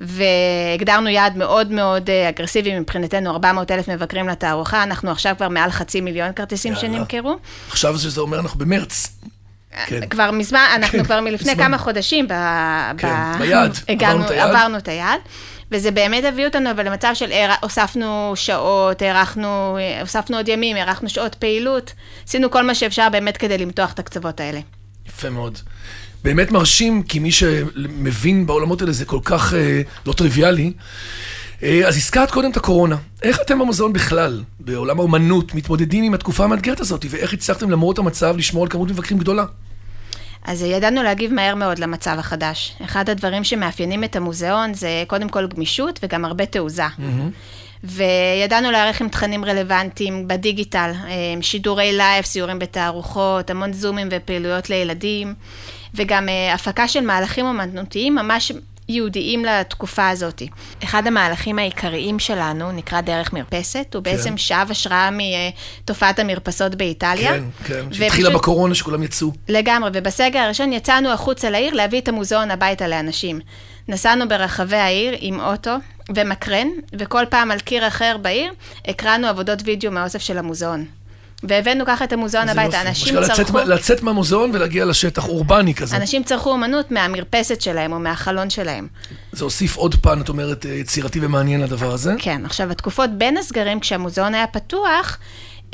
והגדרנו 0.00 1.08
יעד 1.08 1.36
מאוד 1.36 1.70
מאוד 1.70 2.10
אה, 2.10 2.28
אגרסיבי 2.28 2.78
מבחינתנו, 2.78 3.30
400 3.30 3.70
אלף 3.70 3.88
מבקרים 3.88 4.28
לתערוכה, 4.28 4.82
אנחנו 4.82 5.10
עכשיו 5.10 5.34
כבר 5.36 5.48
מעל 5.48 5.70
חצי 5.70 6.00
מיליון 6.00 6.32
כרטיסים 6.32 6.72
יאללה. 6.72 6.88
שנמכרו. 6.88 7.36
עכשיו 7.68 7.98
שזה 7.98 8.20
אומר 8.20 8.40
אנחנו 8.40 8.58
במרץ. 8.58 9.08
כן. 9.86 10.08
כבר 10.08 10.30
מזמן, 10.30 10.66
אנחנו 10.74 10.98
כן, 10.98 11.04
כבר 11.04 11.20
מלפני 11.20 11.52
מזמן. 11.52 11.64
כמה 11.64 11.78
חודשים 11.78 12.28
ב, 12.28 12.32
כן, 12.98 13.08
ב... 13.08 13.38
ביעד, 13.38 13.78
הגענו, 13.88 14.24
עברנו 14.24 14.26
את 14.26 14.30
היעד. 14.30 14.50
עברנו 14.50 14.78
את 14.78 14.88
היעד. 14.88 15.20
וזה 15.72 15.90
באמת 15.90 16.24
הביא 16.24 16.46
אותנו 16.46 16.70
אבל 16.70 16.86
למצב 16.86 17.10
של 17.14 17.32
הוספנו 17.62 18.32
שעות, 18.34 19.02
הארכנו, 19.02 19.78
הוספנו 20.00 20.36
עוד 20.36 20.48
ימים, 20.48 20.76
הארכנו 20.76 21.08
שעות 21.08 21.34
פעילות, 21.34 21.92
עשינו 22.28 22.50
כל 22.50 22.66
מה 22.66 22.74
שאפשר 22.74 23.08
באמת 23.08 23.36
כדי 23.36 23.58
למתוח 23.58 23.92
את 23.92 23.98
הקצוות 23.98 24.40
האלה. 24.40 24.60
יפה 25.08 25.30
מאוד. 25.30 25.58
באמת 26.24 26.50
מרשים, 26.50 27.02
כי 27.02 27.18
מי 27.18 27.32
שמבין 27.32 28.46
בעולמות 28.46 28.80
האלה 28.80 28.92
זה 28.92 29.04
כל 29.04 29.20
כך 29.24 29.54
אה, 29.54 29.82
לא 30.06 30.12
טריוויאלי. 30.12 30.72
אה, 31.62 31.88
אז 31.88 31.96
הזכרת 31.96 32.30
קודם 32.30 32.50
את 32.50 32.56
הקורונה. 32.56 32.96
איך 33.22 33.38
אתם 33.46 33.58
במוזיאון 33.58 33.92
בכלל, 33.92 34.42
בעולם 34.60 34.98
האומנות, 34.98 35.54
מתמודדים 35.54 36.04
עם 36.04 36.14
התקופה 36.14 36.44
המאתגרת 36.44 36.80
הזאת, 36.80 37.06
ואיך 37.10 37.32
הצלחתם 37.32 37.70
למרות 37.70 37.98
המצב 37.98 38.36
לשמור 38.36 38.64
על 38.64 38.70
כמות 38.70 38.90
מבקרים 38.90 39.20
גדולה? 39.20 39.44
אז 40.44 40.62
ידענו 40.62 41.02
להגיב 41.02 41.32
מהר 41.32 41.54
מאוד 41.54 41.78
למצב 41.78 42.16
החדש. 42.18 42.76
אחד 42.84 43.10
הדברים 43.10 43.44
שמאפיינים 43.44 44.04
את 44.04 44.16
המוזיאון 44.16 44.74
זה 44.74 45.04
קודם 45.06 45.28
כל 45.28 45.46
גמישות 45.46 46.00
וגם 46.02 46.24
הרבה 46.24 46.46
תעוזה. 46.46 46.86
Mm-hmm. 46.86 47.84
וידענו 47.84 48.70
להיערך 48.70 49.00
עם 49.00 49.08
תכנים 49.08 49.44
רלוונטיים 49.44 50.28
בדיגיטל, 50.28 50.92
אה, 51.04 51.42
שידורי 51.42 51.92
live, 51.92 52.24
סיורים 52.24 52.58
בתערוכות, 52.58 53.50
המון 53.50 53.72
זומים 53.72 54.08
ופעילויות 54.10 54.70
לילדים, 54.70 55.34
וגם 55.94 56.28
אה, 56.28 56.54
הפקה 56.54 56.88
של 56.88 57.00
מהלכים 57.00 57.46
אומנותיים 57.46 58.14
ממש 58.14 58.52
ייעודיים 58.90 59.44
לתקופה 59.44 60.08
הזאת. 60.08 60.42
אחד 60.84 61.06
המהלכים 61.06 61.58
העיקריים 61.58 62.18
שלנו 62.18 62.72
נקרא 62.72 63.00
דרך 63.00 63.32
מרפסת, 63.32 63.94
הוא 63.94 64.04
כן. 64.04 64.10
בעצם 64.10 64.36
שאב 64.36 64.70
השראה 64.70 65.10
מתופעת 65.12 66.18
המרפסות 66.18 66.74
באיטליה. 66.74 67.32
כן, 67.32 67.44
כן, 67.64 67.92
שהתחילה 67.92 68.30
בקורונה 68.30 68.74
שכולם 68.74 69.02
יצאו. 69.02 69.32
לגמרי, 69.48 69.90
ובסגר 69.94 70.38
הראשון 70.38 70.72
יצאנו 70.72 71.08
החוצה 71.08 71.50
לעיר 71.50 71.74
להביא 71.74 72.00
את 72.00 72.08
המוזיאון 72.08 72.50
הביתה 72.50 72.88
לאנשים. 72.88 73.40
נסענו 73.88 74.28
ברחבי 74.28 74.76
העיר 74.76 75.16
עם 75.20 75.40
אוטו 75.40 75.74
ומקרן, 76.14 76.68
וכל 76.98 77.24
פעם 77.30 77.50
על 77.50 77.60
קיר 77.60 77.88
אחר 77.88 78.16
בעיר 78.22 78.52
הקראנו 78.88 79.26
עבודות 79.26 79.58
וידאו 79.64 79.92
מהאוסף 79.92 80.18
של 80.18 80.38
המוזיאון. 80.38 80.84
והבאנו 81.42 81.84
ככה 81.86 82.04
את 82.04 82.12
המוזיאון 82.12 82.48
הביתה. 82.48 82.80
אנשים 82.80 83.14
צרכו... 83.14 83.32
לצאת, 83.32 83.68
לצאת 83.68 84.02
מהמוזיאון 84.02 84.50
ולהגיע 84.54 84.84
לשטח 84.84 85.28
אורבני 85.28 85.74
כזה. 85.74 85.96
אנשים 85.96 86.22
צרכו 86.22 86.50
אומנות 86.50 86.90
מהמרפסת 86.90 87.60
שלהם 87.60 87.92
או 87.92 87.98
מהחלון 87.98 88.50
שלהם. 88.50 88.88
זה 89.32 89.44
הוסיף 89.44 89.76
עוד 89.76 89.94
פן, 89.94 90.20
את 90.20 90.28
אומרת, 90.28 90.64
יצירתי 90.64 91.18
ומעניין 91.22 91.60
לדבר 91.60 91.92
הזה? 91.92 92.14
כן. 92.18 92.46
עכשיו, 92.46 92.70
התקופות 92.70 93.10
בין 93.10 93.36
הסגרים, 93.36 93.80
כשהמוזיאון 93.80 94.34
היה 94.34 94.46
פתוח, 94.46 95.18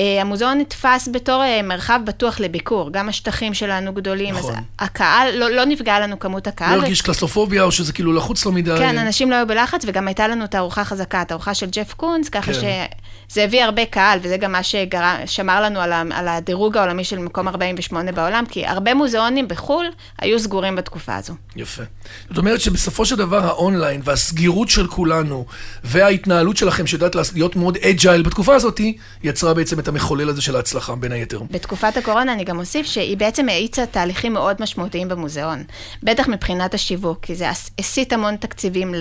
אה, 0.01 0.21
המוזיאון 0.21 0.59
נתפס 0.59 1.09
בתור 1.13 1.43
אה, 1.43 1.63
מרחב 1.63 2.01
בטוח 2.05 2.41
לביקור, 2.41 2.93
גם 2.93 3.09
השטחים 3.09 3.55
שלנו 3.55 3.93
גדולים, 3.93 4.35
נכון. 4.35 4.55
אז 4.55 4.61
הקהל, 4.79 5.39
לא, 5.39 5.51
לא 5.51 5.65
נפגע 5.65 6.01
לנו 6.01 6.19
כמות 6.19 6.47
הקהל. 6.47 6.77
לא 6.77 6.83
הרגיש 6.83 7.03
קלסטרופוביה 7.03 7.63
או 7.63 7.73
שזה 7.73 7.93
כאילו 7.93 8.13
לחוץ 8.13 8.45
לו 8.45 8.53
מדי. 8.53 8.75
כן, 8.79 8.99
אנשים 8.99 9.31
לא 9.31 9.37
היו 9.37 9.47
בלחץ, 9.47 9.83
וגם 9.87 10.09
הייתה 10.09 10.29
לנו 10.29 10.47
תערוכה 10.47 10.85
חזקה, 10.85 11.25
תערוכה 11.25 11.55
של 11.55 11.67
ג'ף 11.71 11.95
קונס, 11.95 12.29
ככה 12.29 12.53
כן. 12.53 12.85
שזה 13.29 13.45
הביא 13.45 13.65
הרבה 13.65 13.87
קהל, 13.87 14.19
וזה 14.23 14.37
גם 14.37 14.53
מה 14.53 14.61
ששמר 14.63 15.63
לנו 15.63 15.81
על, 15.81 15.93
על 15.93 16.29
הדירוג 16.29 16.77
העולמי 16.77 17.05
של 17.05 17.19
מקום 17.19 17.49
48 17.49 18.13
בעולם, 18.13 18.45
כי 18.49 18.67
הרבה 18.67 18.95
מוזיאונים 18.95 19.49
בחו"ל 19.49 19.87
היו 20.19 20.39
סגורים 20.39 20.77
בתקופה 20.77 21.17
הזו. 21.17 21.35
יפה. 21.57 21.83
זאת 22.29 22.39
אומרת 22.39 22.61
שבסופו 22.61 23.05
של 23.05 23.17
דבר 23.17 23.47
האונליין 23.47 24.01
והסגירות 24.05 24.69
של 24.69 24.87
כולנו, 24.87 25.47
וההתנהלות 25.85 26.57
שלכם, 26.57 26.87
שיודעת 26.87 27.17
להיות 27.35 27.57
מאוד 27.57 27.77
agile 27.77 28.23
בתקופה 28.23 28.55
הזאת, 28.55 28.81
יצרה 29.23 29.55
בעצם 29.55 29.79
את 29.79 29.89
המחולל 29.89 30.29
הזה 30.29 30.43
של 30.43 30.57
ההצלחה, 30.57 30.95
בין 30.95 31.13
היתר. 31.13 31.41
בתקופת 31.51 31.97
הקורונה 31.97 32.33
אני 32.33 32.45
גם 32.45 32.59
אוסיף 32.59 32.87
שהיא 32.87 33.17
בעצם 33.17 33.49
האיצה 33.49 33.87
תהליכים 33.87 34.33
מאוד 34.33 34.57
משמעותיים 34.61 35.09
במוזיאון. 35.09 35.65
בטח 36.03 36.29
מבחינת 36.29 36.75
השיווק, 36.75 37.19
כי 37.23 37.35
זה 37.35 37.51
הסיט 37.79 38.13
המון 38.13 38.37
תקציבים 38.37 38.95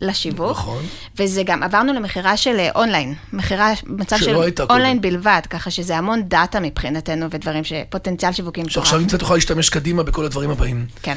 לשיווק. 0.00 0.50
נכון. 0.50 0.82
וזה 1.18 1.42
גם, 1.42 1.62
עברנו 1.62 1.92
למכירה 1.92 2.36
של 2.36 2.56
אה, 2.58 2.70
אונליין, 2.74 3.14
מכירה, 3.32 3.63
מצב 3.86 4.16
של 4.18 4.36
אונליין 4.70 4.96
קודם. 4.96 5.00
בלבד, 5.00 5.40
ככה 5.50 5.70
שזה 5.70 5.98
המון 5.98 6.22
data 6.28 6.60
מבחינתנו 6.60 7.26
ודברים 7.30 7.64
שפוטנציאל 7.64 8.32
שיווקי 8.32 8.64
מטורף. 8.66 8.84
שעכשיו 8.84 8.98
נמצא 8.98 9.16
תוכל 9.16 9.34
להשתמש 9.34 9.70
קדימה 9.70 10.02
בכל 10.02 10.24
הדברים 10.24 10.50
הבאים. 10.50 10.86
כן. 11.02 11.16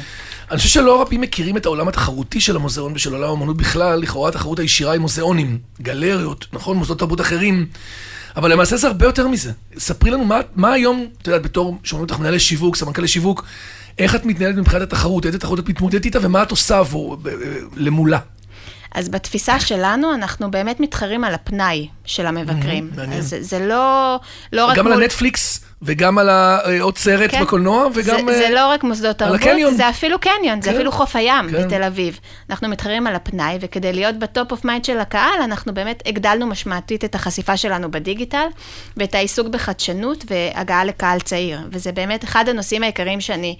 אני 0.50 0.58
חושב 0.58 0.68
שלא 0.68 1.02
רבים 1.02 1.20
מכירים 1.20 1.56
את 1.56 1.66
העולם 1.66 1.88
התחרותי 1.88 2.40
של 2.40 2.56
המוזיאון 2.56 2.92
ושל 2.94 3.14
עולם 3.14 3.28
האמנות 3.28 3.56
בכלל, 3.56 4.00
לכאורה 4.00 4.28
התחרות 4.28 4.58
הישירה 4.58 4.94
עם 4.94 5.00
מוזיאונים, 5.00 5.58
גלריות, 5.82 6.46
נכון, 6.52 6.76
מוסדות 6.76 6.98
תרבות 6.98 7.20
אחרים. 7.20 7.66
אבל 8.36 8.52
למעשה 8.52 8.76
זה 8.76 8.86
הרבה 8.86 9.06
יותר 9.06 9.28
מזה. 9.28 9.52
ספרי 9.78 10.10
לנו 10.10 10.24
מה, 10.24 10.40
מה 10.56 10.72
היום, 10.72 11.06
את 11.22 11.26
יודעת, 11.26 11.42
בתור, 11.42 11.78
שומעים 11.84 12.02
אותך 12.02 12.18
מנהלי 12.18 12.38
שיווק, 12.38 12.76
סמנכ"ל 12.76 13.02
לשיווק, 13.02 13.44
איך 13.98 14.14
את 14.14 14.24
מתנהלת 14.24 14.56
מבחינת 14.56 14.82
התחרות, 14.82 15.26
איזה 15.26 15.38
תחרות 15.38 15.58
את 15.58 15.68
מתמודדת 15.68 16.04
איתה 16.04 16.18
ומה 16.22 16.42
את 16.42 16.50
עושה 16.50 16.78
עבור, 16.78 17.16
למולה. 17.76 18.18
אז 18.94 19.08
בתפיסה 19.08 19.60
שלנו, 19.60 20.14
אנחנו 20.14 20.50
באמת 20.50 20.80
מתחרים 20.80 21.24
על 21.24 21.34
הפנאי 21.34 21.88
של 22.04 22.26
המבקרים. 22.26 22.90
מעניין. 22.96 23.20
זה, 23.20 23.42
זה 23.42 23.66
לא, 23.66 24.16
לא 24.52 24.66
רק... 24.66 24.76
גם 24.76 24.84
מול... 24.84 24.92
על 24.92 25.02
הנטפליקס 25.02 25.64
וגם 25.82 26.18
על 26.18 26.28
עוד 26.80 26.98
סרט 26.98 27.30
כן. 27.30 27.42
בקולנוע, 27.42 27.86
וגם... 27.94 28.28
זה, 28.28 28.38
זה 28.38 28.50
לא 28.54 28.68
רק 28.68 28.84
מוסדות 28.84 29.18
תרבות, 29.18 29.40
זה 29.76 29.88
אפילו 29.88 30.18
קניון, 30.18 30.56
כן. 30.56 30.62
זה 30.62 30.70
אפילו 30.70 30.92
חוף 30.92 31.16
הים 31.16 31.50
כן. 31.50 31.66
בתל 31.66 31.82
אביב. 31.82 32.20
אנחנו 32.50 32.68
מתחרים 32.68 33.06
על 33.06 33.14
הפנאי, 33.14 33.58
וכדי 33.60 33.92
להיות 33.92 34.18
ב 34.18 34.27
top 34.27 34.52
of 34.52 34.64
mind 34.64 34.84
של 34.84 34.98
הקהל, 34.98 35.42
אנחנו 35.44 35.74
באמת 35.74 36.02
הגדלנו 36.06 36.46
משמעותית 36.46 37.04
את 37.04 37.14
החשיפה 37.14 37.56
שלנו 37.56 37.90
בדיגיטל, 37.90 38.46
ואת 38.96 39.14
העיסוק 39.14 39.48
בחדשנות 39.48 40.24
והגעה 40.30 40.84
לקהל 40.84 41.20
צעיר. 41.20 41.60
וזה 41.72 41.92
באמת 41.92 42.24
אחד 42.24 42.48
הנושאים 42.48 42.82
העיקריים 42.82 43.20
שאני 43.20 43.56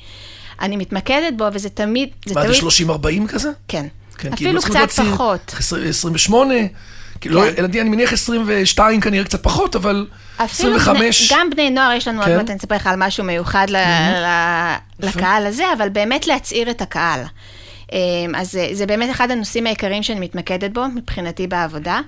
אני 0.61 0.77
מתמקדת 0.77 1.35
בו, 1.37 1.45
וזה 1.53 1.69
תמיד... 1.69 2.09
מה, 2.35 2.53
זה 2.53 2.55
30-40 2.87 3.29
כזה? 3.29 3.51
כן. 3.69 3.87
כן, 4.19 4.33
אפילו 4.33 4.63
קצת 4.63 4.91
פחות. 4.91 5.55
28, 5.59 6.55
כאילו, 7.21 7.41
כן. 7.41 7.55
ילדים, 7.59 7.81
אני 7.81 7.91
מניח 7.91 8.13
22 8.13 9.01
כנראה 9.01 9.25
קצת 9.25 9.43
פחות, 9.43 9.77
אבל 9.77 10.07
25. 10.39 11.33
גם 11.33 11.51
בני 11.51 11.71
נוער, 11.71 11.93
יש 11.93 12.09
לנו, 12.09 12.23
כן. 12.23 12.29
עוד 12.29 12.37
מעט 12.37 12.51
אני 12.51 12.59
אספר 12.59 12.75
לך 12.75 12.87
על 12.87 12.95
משהו 12.99 13.25
מיוחד 13.25 13.67
לקהל 15.01 15.47
הזה, 15.47 15.65
אבל 15.77 15.89
באמת 15.89 16.27
להצעיר 16.27 16.71
את 16.71 16.83
הקהל. 16.83 17.21
אמ, 17.93 18.35
אז 18.35 18.53
זה, 18.53 18.69
זה 18.73 18.87
באמת 18.87 19.11
אחד 19.11 19.31
הנושאים 19.31 19.67
העיקריים 19.67 20.03
שאני 20.03 20.21
מתמקדת 20.21 20.71
בו, 20.71 20.85
מבחינתי 20.95 21.47
בעבודה, 21.47 22.01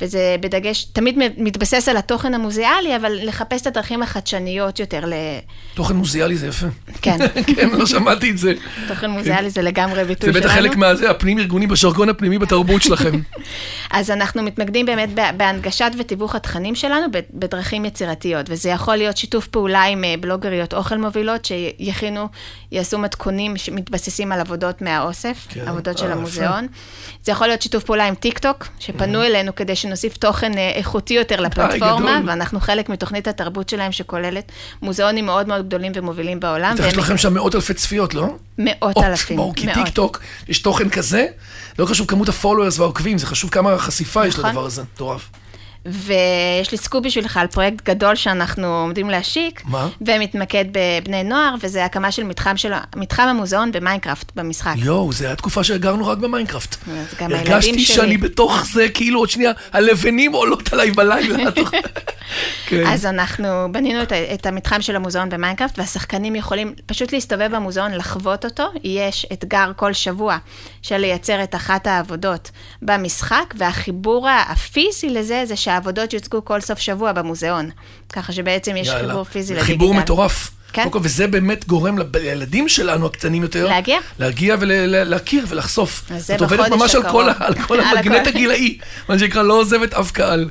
וזה 0.00 0.36
בדגש, 0.40 0.84
תמיד 0.84 1.18
מתבסס 1.36 1.88
על 1.88 1.96
התוכן 1.96 2.34
המוזיאלי, 2.34 2.96
אבל 2.96 3.18
לחפש 3.22 3.62
את 3.62 3.66
הדרכים 3.66 4.02
החדשניות 4.02 4.80
יותר 4.80 5.06
ל... 5.06 5.12
תוכן 5.74 5.96
מוזיאלי 5.96 6.36
זה 6.36 6.46
יפה. 6.46 6.66
כן. 7.02 7.16
כן, 7.56 7.70
לא 7.70 7.86
שמעתי 7.86 8.30
את 8.30 8.38
זה. 8.38 8.52
תוכן 8.88 9.10
מוזיאלי 9.10 9.50
זה 9.50 9.62
לגמרי 9.62 10.04
ביטוי 10.04 10.32
שלנו. 10.32 10.42
זה 10.42 10.48
בטח 10.48 10.54
חלק 10.54 10.76
מהזה, 10.76 11.10
הפנים-ארגוני, 11.10 11.66
בז'רגון 11.66 12.08
הפנימי 12.08 12.38
בתרבות 12.38 12.82
שלכם. 12.82 13.20
אז 13.90 14.10
אנחנו 14.10 14.42
מתמקדים 14.42 14.86
באמת 14.86 15.08
בהנגשת 15.36 15.90
ותיווך 15.98 16.34
התכנים 16.34 16.74
שלנו 16.74 17.06
בדרכים 17.34 17.84
יצירתיות, 17.84 18.46
וזה 18.50 18.68
יכול 18.68 18.96
להיות 18.96 19.16
שיתוף 19.16 19.46
פעולה 19.46 19.82
עם 19.82 20.04
אה, 20.04 20.14
בלוגריות 20.20 20.74
אוכל 20.74 20.96
מובילות, 20.98 21.44
שיכינו, 21.44 22.28
יעשו 22.72 22.98
מתכונים 22.98 23.56
שמתבססים 23.56 24.32
על 24.32 24.40
עבודות 24.40 24.82
מהאוסף, 24.82 25.46
כן. 25.48 25.68
עבודות 25.68 25.98
של 25.98 26.06
אה, 26.06 26.12
המוזיאון. 26.12 26.66
זה 27.24 27.32
יכול 27.32 27.46
להיות 27.46 27.62
שיתוף 27.62 27.84
פעולה 27.84 28.06
עם 28.06 28.14
טיק 28.14 28.36
שפנו 28.78 29.22
אלינו 29.22 29.54
כדי 29.54 29.76
שנוסיף 29.86 30.16
תוכן 30.16 30.58
אה, 30.58 30.72
איכותי 30.74 31.14
יותר 31.14 31.40
לפלטפורמה, 31.40 32.20
ואנחנו 32.26 32.60
חלק 32.60 32.88
מתוכנית 32.88 33.28
התרבות 33.28 33.68
שלהם 33.68 33.92
שכוללת 33.92 34.52
מוזיאונים 34.82 35.26
מאוד 35.26 35.48
מאוד 35.48 35.66
גדולים 35.66 35.92
ומובילים 35.94 36.40
בעולם. 36.40 36.74
יש 36.88 36.96
לכם 36.96 37.16
שם 37.16 37.34
מאות 37.34 37.54
אלפי 37.54 37.74
צפיות, 37.74 38.14
לא? 38.14 38.26
מאות 38.58 38.96
אלפים, 38.98 39.36
מאות. 39.36 39.56
כי 39.56 39.66
טיק 39.74 39.88
טוק, 39.88 40.20
יש 40.48 40.58
תוכן 40.58 40.88
כזה, 40.88 41.26
לא 41.78 41.86
חשוב 41.86 42.06
כמות 42.06 42.28
ה 42.28 42.33
followers 42.33 42.78
והעוקבים, 42.78 43.18
זה 43.18 43.26
חשוב 43.26 43.50
כמה 43.50 43.78
חשיפה 43.78 44.26
יש 44.26 44.38
נכון. 44.38 44.50
לדבר 44.50 44.64
הזה, 44.64 44.82
מטורף. 44.94 45.28
ויש 45.88 46.72
לי 46.72 46.78
סקופ 46.78 47.04
בשבילך 47.04 47.36
על 47.36 47.46
פרויקט 47.46 47.84
גדול 47.84 48.14
שאנחנו 48.14 48.66
עומדים 48.66 49.10
להשיק. 49.10 49.62
מה? 49.64 49.88
ומתמקד 50.00 50.64
בבני 50.72 51.24
נוער, 51.24 51.54
וזה 51.60 51.84
הקמה 51.84 52.12
של 52.12 52.24
מתחם, 52.24 52.56
של, 52.56 52.72
מתחם 52.96 53.22
המוזיאון 53.22 53.72
במיינקראפט 53.72 54.32
במשחק. 54.36 54.74
יואו, 54.76 55.12
זו 55.12 55.24
הייתה 55.24 55.36
תקופה 55.36 55.64
שגרנו 55.64 56.06
רק 56.06 56.18
במיינקראפט. 56.18 56.76
הרגשתי 57.20 57.80
שאני 57.80 58.16
בתוך 58.16 58.66
זה, 58.72 58.88
כאילו 58.88 59.18
עוד 59.18 59.30
שנייה, 59.30 59.52
הלבנים 59.72 60.32
עולות 60.32 60.72
עליי 60.72 60.90
בלילה. 60.90 61.36
כן. 62.66 62.86
אז 62.86 63.06
אנחנו 63.06 63.48
בנינו 63.72 64.02
את, 64.02 64.12
את 64.12 64.46
המתחם 64.46 64.82
של 64.82 64.96
המוזיאון 64.96 65.28
במיינקראפט, 65.28 65.78
והשחקנים 65.78 66.36
יכולים 66.36 66.74
פשוט 66.86 67.12
להסתובב 67.12 67.56
במוזיאון, 67.56 67.94
לחוות 67.94 68.44
אותו. 68.44 68.64
יש 68.84 69.26
אתגר 69.32 69.72
כל 69.76 69.92
שבוע 69.92 70.36
של 70.82 70.96
לייצר 70.96 71.42
את 71.42 71.54
אחת 71.54 71.86
העבודות 71.86 72.50
במשחק, 72.82 73.54
והחיבור 73.56 74.28
הפיזי 74.28 75.10
לזה, 75.10 75.42
זה 75.46 75.56
שה... 75.56 75.75
העבודות 75.76 76.12
יוצגו 76.12 76.44
כל 76.44 76.60
סוף 76.60 76.78
שבוע 76.78 77.12
במוזיאון. 77.12 77.70
ככה 78.12 78.32
שבעצם 78.32 78.76
יש 78.76 78.88
יאללה. 78.88 79.08
חיבור 79.08 79.24
פיזי 79.24 79.54
לדיגיטל. 79.54 79.72
חיבור 79.72 79.94
מטורף. 79.94 80.50
כן. 80.76 80.88
כל, 80.90 80.98
וזה 81.02 81.26
באמת 81.26 81.66
גורם 81.66 81.98
לילדים 82.14 82.68
שלנו, 82.68 83.06
הקטנים 83.06 83.42
יותר, 83.42 83.68
להגיע. 83.68 83.98
להגיע 84.18 84.56
ולהכיר 84.60 85.44
ולחשוף. 85.48 86.02
אז 86.10 86.26
זה 86.26 86.34
את 86.34 86.40
עובדת 86.40 86.68
ממש 86.68 86.94
על 86.94 87.02
כל. 87.10 87.30
על 87.38 87.54
כל 87.54 87.80
המגוון. 87.84 88.26
הגילאי, 88.26 88.78
מה 89.08 89.18
שנקרא, 89.18 89.42
לא 89.42 89.60
עוזבת 89.60 89.94
אף 89.94 90.10
קהל. 90.10 90.48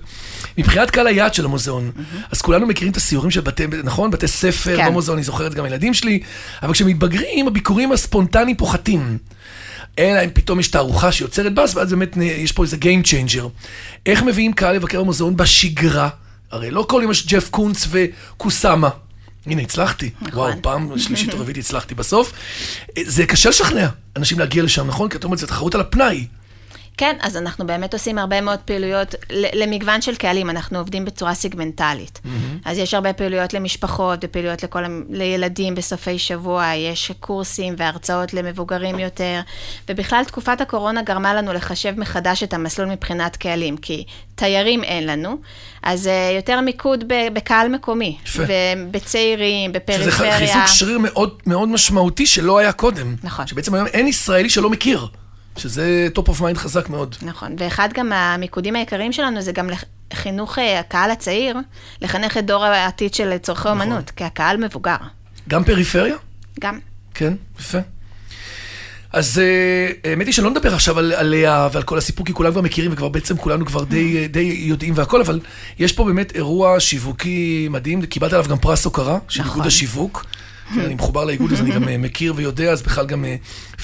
מבחינת 0.58 0.92
קהל 0.92 1.08
היעד 1.08 1.34
של 1.34 1.46
המוזיאון, 1.46 1.92
אז 2.32 2.42
כולנו 2.42 2.68
מכירים 2.68 2.92
את 2.92 2.98
הסיורים 2.98 3.32
של 3.32 3.42
בתי, 3.42 3.64
נכון? 3.84 4.12
בתי 4.12 4.28
ספר, 4.28 4.78
כן. 4.78 4.86
במוזיאון, 4.86 5.18
אני 5.18 5.24
זוכרת 5.24 5.54
גם 5.54 5.66
הילדים 5.66 5.94
שלי, 5.94 6.20
אבל 6.64 6.74
כשמתבגרים, 6.74 7.48
הביקורים 7.48 7.92
הספונטניים 7.92 8.58
פוחתים. 8.58 9.18
אלא 10.00 10.24
אם 10.24 10.30
פתאום 10.34 10.60
יש 10.60 10.68
תערוכה 10.68 11.12
שיוצרת 11.12 11.54
באז, 11.54 11.78
ואז 11.78 11.90
באמת 11.90 12.18
יש 12.22 12.52
פה 12.52 12.64
איזה 12.64 12.78
Game 12.82 13.06
Changer. 13.08 13.48
איך 14.06 14.24
מביאים 14.24 14.54
קהל 14.54 14.76
לבקר 14.76 15.02
במוזיאון 15.02 15.38
בשגרה? 15.38 16.10
הרי 16.52 16.72
לא 16.72 16.86
כל 16.90 17.00
יום 17.02 17.12
יש 17.12 17.28
ג'ף 17.28 17.50
קונץ 17.50 17.88
וקוסאמה. 17.92 18.90
הנה, 19.46 19.62
הצלחתי. 19.62 20.10
נכון. 20.22 20.40
וואו, 20.40 20.62
פעם 20.62 21.00
שלישית 21.00 21.34
או 21.34 21.40
רביעית 21.40 21.58
הצלחתי 21.58 21.96
בסוף. 21.96 22.32
זה 23.04 23.26
קשה 23.26 23.50
לשכנע 23.50 23.88
אנשים 24.16 24.40
להגיע 24.40 24.64
לשם, 24.64 24.88
נכון? 24.88 25.10
כי 25.10 25.18
את 25.18 25.24
אומרת, 25.24 25.40
זו 25.40 25.48
תחרות 25.48 25.76
על 25.76 25.82
הפנאי. 25.82 26.28
כן, 26.98 27.16
אז 27.22 27.38
אנחנו 27.38 27.68
באמת 27.68 27.94
עושים 27.94 28.18
הרבה 28.18 28.42
מאוד 28.42 28.60
פעילויות 28.60 29.16
למגוון 29.32 30.02
של 30.02 30.16
קהלים, 30.16 30.50
אנחנו 30.50 30.78
עובדים 30.78 31.06
בצורה 31.06 31.34
סיגמנטלית. 31.34 32.22
אז 32.66 32.78
יש 32.78 32.94
הרבה 32.94 33.14
פעילויות 33.14 33.54
למשפחות 33.54 34.20
ופעילויות 34.24 34.64
לכל, 34.64 34.84
לילדים 35.10 35.76
בסופי 35.76 36.20
שבוע, 36.20 36.66
יש 36.68 37.12
קורסים 37.20 37.74
והרצאות 37.78 38.34
למבוגרים 38.34 39.00
יותר, 39.00 39.42
ובכלל 39.90 40.24
תקופת 40.24 40.62
הקורונה 40.62 41.02
גרמה 41.02 41.34
לנו 41.34 41.54
לחשב 41.54 42.00
מחדש 42.00 42.44
את 42.44 42.54
המסלול 42.54 42.88
מבחינת 42.88 43.36
קהלים, 43.36 43.78
כי 43.78 44.06
תיירים 44.36 44.84
אין 44.84 45.08
לנו, 45.08 45.38
אז 45.84 46.08
אה, 46.08 46.32
יותר 46.36 46.62
מיקוד 46.62 47.04
בקהל 47.34 47.68
מקומי, 47.70 48.18
יפה. 48.26 48.44
בצעירים, 48.92 49.72
שזה 49.72 49.80
בפריפריה. 49.80 50.38
חיזוק 50.38 50.68
שריר 50.68 51.00
מאוד, 51.00 51.42
מאוד 51.46 51.70
משמעותי 51.70 52.26
שלא 52.26 52.58
היה 52.58 52.72
קודם. 52.72 53.16
נכון. 53.24 53.48
שבעצם 53.48 53.74
היום 53.74 53.88
אין 53.88 54.08
ישראלי 54.08 54.50
שלא 54.50 54.70
מכיר. 54.70 55.08
שזה 55.58 56.08
top 56.16 56.30
of 56.30 56.42
mind 56.42 56.58
חזק 56.58 56.90
מאוד. 56.90 57.16
נכון, 57.22 57.56
ואחד 57.58 57.90
גם 57.94 58.14
המיקודים 58.14 58.76
העיקריים 58.76 59.12
שלנו 59.12 59.42
זה 59.42 59.52
גם 59.52 59.70
חינוך 60.14 60.60
אה, 60.60 60.80
הקהל 60.80 61.12
הצעיר, 61.12 61.58
לחנך 62.02 62.38
את 62.38 62.46
דור 62.46 62.66
העתיד 62.66 63.14
של 63.14 63.38
צורכי 63.38 63.62
נכון. 63.62 63.82
אומנות, 63.82 64.10
כי 64.10 64.24
הקהל 64.24 64.58
מבוגר, 64.58 64.96
גם 65.48 65.64
פריפריה? 65.64 66.16
גם. 66.60 66.80
כן, 67.14 67.34
יפה. 67.60 67.78
אז 69.14 69.40
אה, 69.40 70.12
האמת 70.12 70.26
היא 70.26 70.34
שלא 70.34 70.50
נדבר 70.50 70.74
עכשיו 70.74 71.00
על, 71.00 71.12
עליה 71.12 71.70
ועל 71.72 71.84
כל 71.84 71.98
הסיפור, 71.98 72.26
כי 72.26 72.34
כולם 72.34 72.52
כבר 72.52 72.62
מכירים 72.62 72.94
וכבר 72.94 73.10
בעצם 73.10 73.38
כולנו 73.38 73.66
כבר 73.66 73.84
די, 73.84 74.18
אה, 74.18 74.28
די 74.28 74.56
יודעים 74.60 74.94
והכל, 74.98 75.22
אבל 75.22 75.40
יש 75.80 75.94
פה 75.94 76.04
באמת 76.04 76.36
אירוע 76.36 76.80
שיווקי 76.80 77.68
מדהים, 77.72 78.02
קיבלת 78.02 78.34
עליו 78.34 78.46
גם 78.50 78.58
פרס 78.58 78.86
הוקרה, 78.86 79.20
של 79.28 79.42
נכון. 79.42 79.52
איגוד 79.52 79.68
השיווק. 79.68 80.26
אני 80.74 80.96
מחובר 80.96 81.26
לאיגוד, 81.26 81.54
אז 81.54 81.62
אני 81.62 81.72
גם 81.72 81.88
אה, 81.90 81.98
מכיר 81.98 82.34
ויודע, 82.36 82.72
אז 82.72 82.82
בכלל 82.82 83.06
גם 83.06 83.26
אה, 83.26 83.36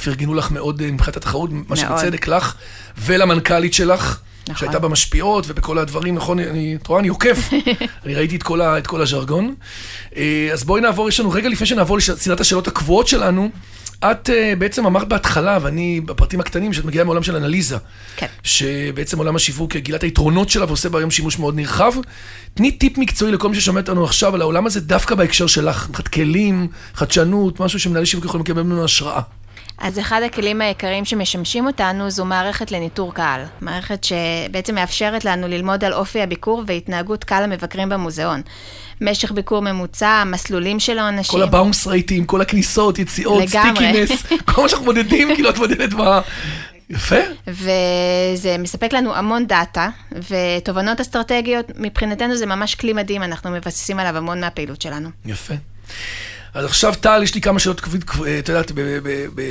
פרגנו 0.04 0.34
לך 0.34 0.52
מאוד 0.52 0.82
אה, 0.82 0.92
מבחינת 0.92 1.18
התחרות, 1.18 1.50
מה. 1.68 1.76
שבצדק 1.76 2.28
לך, 2.28 2.56
ולמנכ"לית 2.98 3.74
שלך. 3.74 4.20
נכון. 4.44 4.56
שהייתה 4.56 4.80
במשפיעות 4.80 5.46
ובכל 5.48 5.78
הדברים, 5.78 6.16
נכון? 6.16 6.40
אני, 6.40 6.76
את 6.76 6.88
רואה, 6.88 7.00
אני 7.00 7.08
עוקב. 7.08 7.36
אני 8.06 8.16
ראיתי 8.16 8.36
את 8.36 8.44
כל, 8.44 8.62
ה, 8.62 8.78
את 8.78 8.88
כל 8.88 9.02
הז'רגון. 9.02 9.56
אז 10.54 10.64
בואי 10.64 10.82
נעבור, 10.82 11.10
יש 11.10 11.20
לנו 11.20 11.32
רגע 11.32 11.50
לפני 11.50 11.68
שנעבור 11.68 11.98
לסדרת 11.98 12.40
השאלות 12.40 12.68
הקבועות 12.68 13.08
שלנו. 13.08 13.50
את 14.04 14.30
אה, 14.30 14.54
בעצם 14.58 14.86
אמרת 14.86 15.08
בהתחלה, 15.08 15.58
ואני 15.62 16.02
בפרטים 16.02 16.40
הקטנים, 16.40 16.74
שאת 16.74 16.86
מגיעה 16.86 17.06
מעולם 17.06 17.24
של 17.24 17.36
אנליזה. 17.36 17.78
כן. 18.16 18.28
שבעצם 18.44 19.18
עולם 19.18 19.36
השיווק 19.36 19.76
גילה 19.76 19.98
את 19.98 20.04
היתרונות 20.04 20.50
שלה 20.50 20.66
ועושה 20.66 20.90
בה 20.90 21.00
היום 21.00 21.12
שימוש 21.12 21.40
מאוד 21.40 21.56
נרחב. 21.56 21.94
תני 22.54 22.72
טיפ 22.72 22.98
מקצועי 22.98 23.32
לכל 23.32 23.50
מי 23.50 23.56
ששומע 23.56 23.80
אותנו 23.80 24.04
עכשיו 24.04 24.36
על 24.36 24.42
העולם 24.42 24.66
הזה, 24.66 24.82
דווקא 24.82 25.16
בהקשר 25.16 25.48
שלך. 25.48 25.90
מבחינת 25.90 26.08
כלים, 26.08 26.68
חדשנות, 26.94 27.60
משהו 27.60 27.80
שמנהלי 27.80 28.06
שיווק 28.06 28.26
יכולים 28.26 28.46
לקבל 28.46 28.62
ממנו 28.62 28.84
השראה. 28.84 29.22
אז 29.78 30.00
אחד 30.00 30.22
הכלים 30.26 30.62
העיקריים 30.62 31.06
שמשמשים 31.06 31.68
אותנו 31.68 32.10
זו 32.10 32.26
מערכת 32.26 32.72
לניטור 32.72 33.14
קהל. 33.14 33.42
מערכת 33.62 34.04
שבעצם 34.04 34.76
מאפשרת 34.76 35.26
לנו 35.26 35.48
ללמוד 35.48 35.84
על 35.84 35.94
אופי 35.94 36.22
הביקור 36.22 36.64
והתנהגות 36.68 37.24
קהל 37.24 37.44
המבקרים 37.44 37.90
במוזיאון. 37.90 38.42
משך 39.02 39.32
ביקור 39.32 39.60
ממוצע, 39.62 40.24
מסלולים 40.26 40.80
של 40.80 41.00
האנשים. 41.00 41.32
כל 41.32 41.44
ה 41.44 41.50
bounce 41.50 41.88
rate 41.88 42.09
ים, 42.09 42.26
כל 42.26 42.42
הכניסות, 42.42 43.00
יציאות. 43.00 43.44
stickiness, 43.48 44.12
כל 44.54 44.62
מה 44.62 44.70
שאנחנו 44.70 44.86
מודדים, 44.86 45.36
כאילו 45.36 45.50
את 45.50 45.58
מודדת 45.58 45.94
ב... 45.94 46.20
יפה. 46.90 47.16
וזה 47.48 48.58
מספק 48.60 48.94
לנו 48.94 49.16
המון 49.16 49.48
דאטה, 49.48 49.90
ותובנות 50.30 51.00
אסטרטגיות, 51.00 51.66
מבחינתנו 51.78 52.36
זה 52.36 52.46
ממש 52.46 52.76
כלי 52.76 52.94
מדהים, 52.94 53.24
אנחנו 53.24 53.52
מבססים 53.52 54.00
עליו 54.00 54.18
המון 54.18 54.42
מהפעילות 54.42 54.82
שלנו. 54.82 55.10
יפה. 55.26 55.54
אז 56.54 56.66
עכשיו, 56.66 56.94
טל, 57.00 57.24
יש 57.24 57.36
לי 57.36 57.42
כמה 57.42 57.60
שאלות, 57.60 57.80
כבוד- 57.80 58.04
את 58.40 58.50
יודעת, 58.50 58.72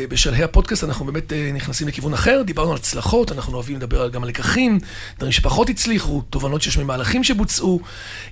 בשלהי 0.09 0.43
הפודקאסט 0.43 0.85
אנחנו 0.85 1.05
באמת 1.05 1.33
אה, 1.33 1.51
נכנסים 1.55 1.89
לכיוון 1.89 2.15
אחר, 2.15 2.43
דיברנו 2.47 2.71
על 2.71 2.77
הצלחות, 2.77 3.33
אנחנו 3.33 3.55
אוהבים 3.55 3.77
לדבר 3.77 4.09
גם 4.09 4.23
על 4.23 4.29
לקחים, 4.29 4.79
דברים 5.17 5.33
שפחות 5.33 5.69
הצליחו, 5.71 6.23
תובנות 6.31 6.63
שיש 6.63 6.79
ממהלכים 6.79 7.25
שבוצעו. 7.25 7.81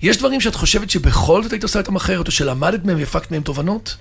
יש 0.03 0.17
דברים 0.17 0.41
שאת 0.41 0.55
חושבת 0.55 0.91
שבכל 0.91 1.43
זאת 1.43 1.53
היית 1.53 1.63
עושה 1.63 1.79
אותם 1.79 1.97
אחרת, 1.97 2.27
או 2.27 2.33
שלמדת 2.33 2.85
מהם 2.85 2.99
והפקת 2.99 3.31
מהם 3.31 3.43
תובנות? 3.43 3.97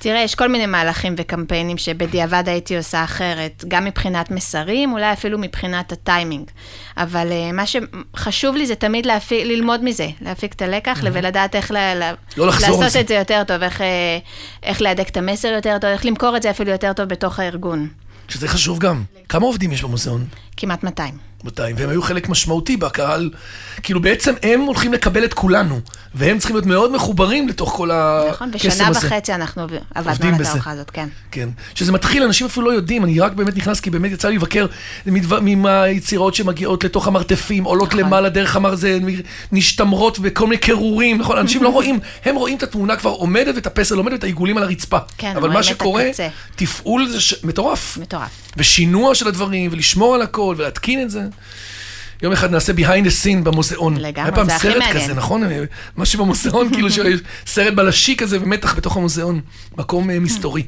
תראה, 0.00 0.20
יש 0.20 0.34
כל 0.34 0.48
מיני 0.48 0.66
מהלכים 0.66 1.14
וקמפיינים 1.16 1.78
שבדיעבד 1.78 2.42
הייתי 2.46 2.76
עושה 2.76 3.04
אחרת, 3.04 3.64
גם 3.68 3.84
מבחינת 3.84 4.30
מסרים, 4.30 4.92
אולי 4.92 5.12
אפילו 5.12 5.38
מבחינת 5.38 5.92
הטיימינג. 5.92 6.50
אבל 6.96 7.28
uh, 7.28 7.52
מה 7.52 7.64
שחשוב 7.66 8.56
לי 8.56 8.66
זה 8.66 8.74
תמיד 8.74 9.06
להפיק, 9.06 9.44
ללמוד 9.44 9.84
מזה, 9.84 10.08
להפיק 10.20 10.52
את 10.52 10.62
הלקח 10.62 11.00
ולדעת 11.02 11.54
איך 11.54 11.70
ל, 11.70 11.76
ל, 11.76 12.12
לא 12.36 12.46
לעשות. 12.46 12.96
את 13.00 13.08
זה 13.08 13.14
יותר 13.14 13.42
טוב, 13.46 13.62
איך, 13.62 13.80
אה, 13.80 14.18
איך 14.62 14.82
להדק 14.82 15.08
את 15.08 15.16
המסר 15.16 15.48
יותר 15.48 15.78
טוב, 15.80 15.90
איך 15.90 16.06
למכור 16.06 16.36
את 16.36 16.42
זה 16.42 16.50
אפילו 16.50 16.70
יותר 16.70 16.92
טוב 16.92 17.06
בתוך 17.06 17.38
הארגון. 17.38 17.88
שזה 18.28 18.48
חשוב 18.48 18.78
גם. 18.78 19.02
כמה 19.28 19.46
עובדים 19.46 19.72
יש 19.72 19.82
במוזיאון? 19.82 20.24
כמעט 20.56 20.84
200. 20.84 21.29
200, 21.44 21.76
והם 21.78 21.90
היו 21.90 22.02
חלק 22.02 22.28
משמעותי 22.28 22.76
בקהל. 22.76 23.30
כאילו 23.82 24.00
בעצם 24.02 24.34
הם 24.42 24.60
הולכים 24.60 24.92
לקבל 24.92 25.24
את 25.24 25.34
כולנו, 25.34 25.80
והם 26.14 26.38
צריכים 26.38 26.56
להיות 26.56 26.66
מאוד 26.66 26.92
מחוברים 26.92 27.48
לתוך 27.48 27.72
כל 27.76 27.90
נכון, 28.30 28.50
הקסם 28.54 28.84
הזה. 28.88 29.06
וחצי 29.06 29.34
אנחנו 29.34 29.66
עבדנו 29.94 30.28
על. 30.28 30.40
התערוכה 30.40 30.70
הזאת, 30.70 30.90
כן. 30.90 31.08
כן. 31.30 31.48
שזה 31.74 31.92
מתחיל, 31.92 32.22
אנשים 32.22 32.46
אפילו 32.46 32.66
לא 32.66 32.72
יודעים, 32.72 33.04
אני 33.04 33.20
רק 33.20 33.32
באמת 33.32 33.56
נכנס 33.56 33.80
כי 33.80 33.90
באמת 33.90 34.10
יצא 34.10 34.28
לי 34.28 34.36
לבקר 34.36 34.66
מהיצירות 35.56 36.34
שמגיעות 36.34 36.84
לתוך 36.84 37.06
המרתפים, 37.06 37.64
עולות 37.64 37.88
נכון. 37.88 38.00
למעלה 38.00 38.28
דרך 38.28 38.56
המרזה, 38.56 38.98
משתמרות 39.52 40.18
בכל 40.18 40.46
מיני 40.46 40.58
קירורים, 40.58 41.18
נכון? 41.18 41.38
אנשים 41.38 41.62
לא 41.62 41.68
רואים, 41.68 41.98
הם 42.24 42.36
רואים 42.36 42.56
את 42.56 42.62
התמונה 42.62 42.96
כבר 42.96 43.10
עומדת 43.10 43.54
ואת 43.54 43.66
הפסל 43.66 43.96
עומד 43.96 44.12
ואת 44.12 44.24
העיגולים 44.24 44.56
על 44.56 44.62
הרצפה. 44.62 44.98
כן, 45.18 45.36
אבל 45.36 45.50
מה 45.50 45.62
שקורה. 45.62 46.04
תפעול 46.56 47.08
זה 47.08 47.20
ש... 47.20 47.34
מטורף. 47.44 47.98
מטורף. 48.00 48.30
ושינוע 48.56 49.14
של 49.14 49.28
הדברים, 49.28 49.70
ולשמור 49.72 50.14
על 50.14 50.22
הכל, 50.22 50.54
ולהתקין 50.58 51.02
את 51.02 51.10
זה. 51.10 51.22
יום 52.22 52.32
אחד 52.32 52.50
נעשה 52.50 52.72
behind 52.72 53.06
the 53.06 53.24
scene 53.24 53.44
במוזיאון. 53.44 53.96
לגמרי, 53.96 54.22
היה 54.22 54.32
פעם 54.32 54.46
זה 54.46 54.56
הכי 54.56 54.68
סרט 54.68 54.76
מעניין. 54.76 55.04
כזה, 55.04 55.14
נכון? 55.14 55.42
משהו 55.96 56.24
במוזיאון, 56.24 56.70
כאילו 56.74 56.90
שיש 56.90 57.20
סרט 57.46 57.74
בלשי 57.74 58.16
כזה 58.16 58.38
ומתח 58.40 58.74
בתוך 58.74 58.96
המוזיאון, 58.96 59.40
מקום 59.78 60.10
אה, 60.10 60.20
מסתורי. 60.20 60.62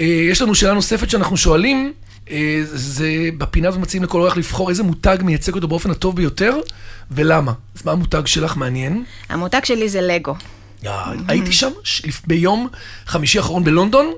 אה, 0.00 0.04
יש 0.04 0.42
לנו 0.42 0.54
שאלה 0.54 0.74
נוספת 0.74 1.10
שאנחנו 1.10 1.36
שואלים, 1.36 1.92
אה, 2.30 2.60
זה 2.64 3.08
בפינה 3.38 3.68
הזאת 3.68 3.80
מציעים 3.80 4.04
לכל 4.04 4.20
אורח 4.20 4.36
לבחור 4.36 4.70
איזה 4.70 4.82
מותג 4.82 5.16
מייצג 5.22 5.54
אותו 5.54 5.68
באופן 5.68 5.90
הטוב 5.90 6.16
ביותר, 6.16 6.56
ולמה. 7.10 7.52
אז 7.76 7.84
מה 7.84 7.92
המותג 7.92 8.26
שלך? 8.26 8.56
מעניין. 8.56 9.04
המותג 9.28 9.60
שלי 9.64 9.88
זה 9.88 10.00
לגו. 10.00 10.34
הייתי 11.28 11.52
שם 11.52 11.70
ביום 12.26 12.68
חמישי 13.06 13.38
האחרון 13.38 13.64
בלונדון. 13.64 14.12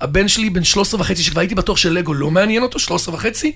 הבן 0.00 0.28
שלי 0.28 0.50
בן 0.50 0.64
13 0.64 1.00
וחצי, 1.00 1.22
שכבר 1.22 1.40
הייתי 1.40 1.54
בטוח 1.54 1.76
שלגו 1.76 2.14
לא 2.14 2.30
מעניין 2.30 2.62
אותו, 2.62 2.78
13 2.78 3.14
וחצי. 3.14 3.52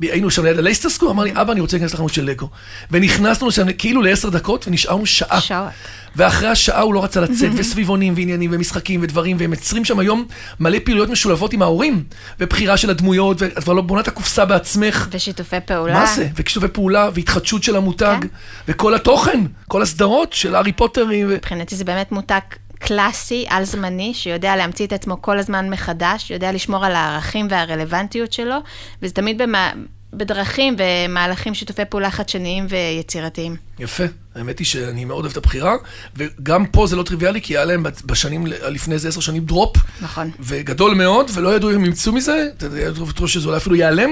היינו 0.00 0.30
שם 0.30 0.44
ליד 0.44 0.58
הלייסטר 0.58 0.88
סקור, 0.88 1.10
אמר 1.10 1.24
לי, 1.24 1.32
אבא, 1.34 1.52
אני 1.52 1.60
רוצה 1.60 1.76
להיכנס 1.76 1.94
לחנות 1.94 2.14
של 2.14 2.24
לגו. 2.24 2.48
ונכנסנו 2.90 3.48
לשם 3.48 3.72
כאילו 3.72 4.02
לעשר 4.02 4.28
דקות, 4.28 4.68
ונשארנו 4.68 5.06
שעה. 5.06 5.40
שעות. 5.40 5.70
ואחרי 6.16 6.48
השעה 6.48 6.80
הוא 6.80 6.94
לא 6.94 7.04
רצה 7.04 7.20
לצאת, 7.20 7.50
וסביבונים 7.56 8.14
ועניינים 8.16 8.50
ומשחקים 8.52 9.02
ודברים, 9.02 9.36
והם 9.40 9.52
יוצרים 9.52 9.84
שם 9.84 9.98
היום 9.98 10.24
מלא 10.60 10.78
פעילויות 10.84 11.08
משולבות 11.10 11.52
עם 11.52 11.62
ההורים, 11.62 12.04
ובחירה 12.40 12.76
של 12.76 12.90
הדמויות, 12.90 13.42
ואת 13.42 13.58
כבר 13.58 13.72
לא 13.72 13.82
בונה 13.82 14.00
את 14.00 14.08
הקופסה 14.08 14.44
בעצמך. 14.44 15.08
ושיתופי 15.12 15.56
פעולה. 15.66 15.92
מה 15.92 16.06
זה? 16.06 16.28
וכשיתופי 16.36 16.68
פעולה, 16.68 17.08
והתחדשות 17.14 17.62
של 17.62 17.76
המותג, 17.76 18.16
כן. 18.20 18.28
וכל 18.68 18.94
התוכן, 18.94 19.40
כל 19.68 19.82
הסדרות 19.82 20.32
של 20.32 20.54
הארי 20.54 20.72
פוטרים. 20.72 21.26
ו- 21.28 21.34
מבחינתי 21.34 21.76
זה 21.76 21.84
באמת 21.84 22.12
מותג 22.12 22.40
קלאסי, 22.80 23.44
על 23.48 23.64
זמני, 23.64 24.14
שיודע 24.14 24.56
להמציא 24.56 24.86
את 24.86 24.92
עצמו 24.92 25.22
כל 25.22 25.38
הזמן 25.38 25.70
מחדש, 25.70 26.30
יודע 26.30 26.52
לשמור 26.52 26.84
על 26.84 26.92
הערכים 26.94 27.46
והרלוונטיות 27.50 28.32
שלו, 28.32 28.56
וזה 29.02 29.14
תמיד 29.14 29.42
במה, 29.42 29.72
בדרכים 30.12 30.76
ומהלכים 30.78 31.54
שיתופי 31.54 31.82
פעולה 31.84 32.10
חדשניים 32.10 32.66
ויצירתיים. 32.68 33.56
יפה, 33.78 34.04
האמת 34.34 34.58
היא 34.58 34.66
שאני 34.66 35.04
מאוד 35.04 35.24
אוהב 35.24 35.32
את 35.32 35.36
הבחירה, 35.36 35.74
וגם 36.16 36.66
פה 36.66 36.86
זה 36.86 36.96
לא 36.96 37.02
טריוויאלי, 37.02 37.40
כי 37.40 37.56
היה 37.56 37.64
להם 37.64 37.82
בשנים, 38.04 38.46
לפני 38.46 38.94
איזה 38.94 39.08
עשר 39.08 39.20
שנים 39.20 39.44
דרופ, 39.44 39.76
נכון. 40.00 40.30
וגדול 40.40 40.94
מאוד, 40.94 41.30
ולא 41.34 41.56
ידעו 41.56 41.70
אם 41.74 41.84
ימצאו 41.84 42.12
מזה, 42.12 42.48
אתה 42.56 42.66
יודע, 42.66 42.90
שזה 43.26 43.46
אולי 43.46 43.56
אפילו 43.56 43.76
ייעלם, 43.76 44.10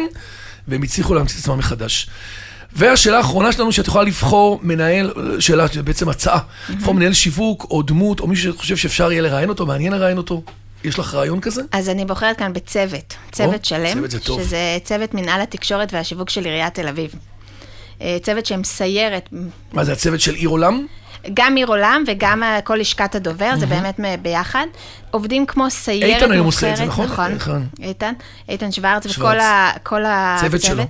והם 0.68 0.82
הצליחו 0.82 1.14
להמציא 1.14 1.36
את 1.36 1.40
עצמם 1.40 1.58
מחדש. 1.58 2.08
והשאלה 2.72 3.16
האחרונה 3.16 3.52
שלנו, 3.52 3.72
שאת 3.72 3.86
יכולה 3.86 4.04
לבחור 4.04 4.60
מנהל, 4.62 5.12
שאלה, 5.40 5.64
בעצם 5.84 6.08
הצעה, 6.08 6.38
לבחור 6.68 6.94
מנהל 6.94 7.12
שיווק 7.12 7.66
או 7.70 7.82
דמות, 7.82 8.20
או 8.20 8.26
מישהו 8.26 8.52
שחושב 8.52 8.76
שאפשר 8.76 9.12
יהיה 9.12 9.22
לראיין 9.22 9.48
אותו, 9.48 9.66
מעניין 9.66 9.92
לראיין 9.92 10.18
אותו. 10.18 10.42
יש 10.84 10.98
לך 10.98 11.14
רעיון 11.14 11.40
כזה? 11.40 11.62
אז 11.72 11.88
אני 11.88 12.04
בוחרת 12.04 12.36
כאן 12.38 12.52
בצוות, 12.52 13.14
צוות 13.32 13.54
או, 13.54 13.68
שלם, 13.68 13.92
צוות 13.94 14.10
זה 14.10 14.20
טוב. 14.20 14.42
שזה 14.42 14.78
צוות 14.84 15.14
מנהל 15.14 15.40
התקשורת 15.40 15.92
והשיווק 15.94 16.30
של 16.30 16.44
עיריית 16.44 16.74
תל 16.74 16.88
אביב. 16.88 17.14
אה, 18.02 18.16
צוות 18.22 18.46
שמסיירת, 18.46 19.28
מה 19.72 19.84
זה, 19.84 19.92
הצוות 19.92 20.20
של 20.20 20.34
עיר 20.34 20.48
עולם? 20.48 20.86
גם 21.34 21.56
עיר 21.56 21.66
עולם 21.66 22.04
וגם 22.06 22.42
כל 22.64 22.74
לשכת 22.76 23.14
הדובר, 23.14 23.50
זה 23.58 23.66
באמת 23.66 23.98
מ- 24.00 24.22
ביחד. 24.22 24.66
עובדים 25.10 25.46
כמו 25.46 25.70
סיירת 25.70 26.22
איתן 26.22 26.32
היום 26.32 26.46
עושה 26.46 26.70
את 26.72 26.76
זה, 26.76 26.84
מובחרת, 26.84 27.06
נכון? 27.06 27.32
נכון, 27.32 27.66
איתן, 27.82 28.12
איתן 28.48 28.72
שוורץ 28.72 29.06
וכל. 29.06 30.04
ה- 30.04 30.36
צוות 30.40 30.54
הצוות. 30.54 30.60
שלו. 30.62 30.82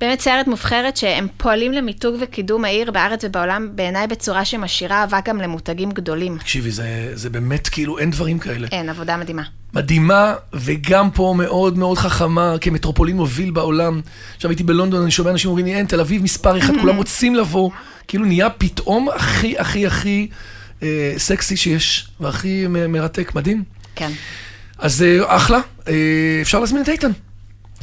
באמת 0.00 0.20
סיירת 0.20 0.46
מובחרת 0.46 0.96
שהם 0.96 1.26
פועלים 1.36 1.72
למיתוג 1.72 2.16
וקידום 2.20 2.64
העיר 2.64 2.90
בארץ 2.90 3.24
ובעולם, 3.24 3.68
בעיניי 3.74 4.06
בצורה 4.06 4.44
שמשאירה 4.44 5.04
אבק 5.04 5.28
גם 5.28 5.40
למותגים 5.40 5.90
גדולים. 5.92 6.38
תקשיבי, 6.38 6.70
זה, 6.70 7.10
זה 7.14 7.30
באמת 7.30 7.68
כאילו, 7.68 7.98
אין 7.98 8.10
דברים 8.10 8.38
כאלה. 8.38 8.68
אין, 8.72 8.88
עבודה 8.88 9.16
מדהימה. 9.16 9.42
מדהימה, 9.74 10.34
וגם 10.52 11.10
פה 11.10 11.34
מאוד 11.38 11.78
מאוד 11.78 11.98
חכמה, 11.98 12.54
כמטרופולין 12.60 13.16
מוביל 13.16 13.50
בעולם. 13.50 14.00
עכשיו 14.36 14.50
הייתי 14.50 14.62
בלונדון, 14.62 15.02
אני 15.02 15.10
שומע 15.10 15.30
אנשים 15.30 15.48
אומרים 15.50 15.66
לי, 15.66 15.74
אין, 15.74 15.86
תל 15.86 16.00
אביב 16.00 16.22
מספר 16.22 16.58
אחד, 16.58 16.72
כולם 16.80 16.96
רוצים 16.96 17.34
לבוא. 17.34 17.70
כאילו 18.08 18.24
נהיה 18.24 18.50
פתאום 18.50 19.08
הכי 19.14 19.58
הכי 19.58 19.86
הכי 19.86 20.28
אה, 20.82 21.14
סקסי 21.18 21.56
שיש, 21.56 22.08
והכי 22.20 22.66
מ- 22.68 22.92
מרתק, 22.92 23.34
מדהים. 23.34 23.64
כן. 23.94 24.10
אז 24.78 25.02
אה, 25.02 25.36
אחלה, 25.36 25.58
אה, 25.88 25.94
אפשר 26.42 26.60
להזמין 26.60 26.82
את 26.82 26.88
איתן. 26.88 27.10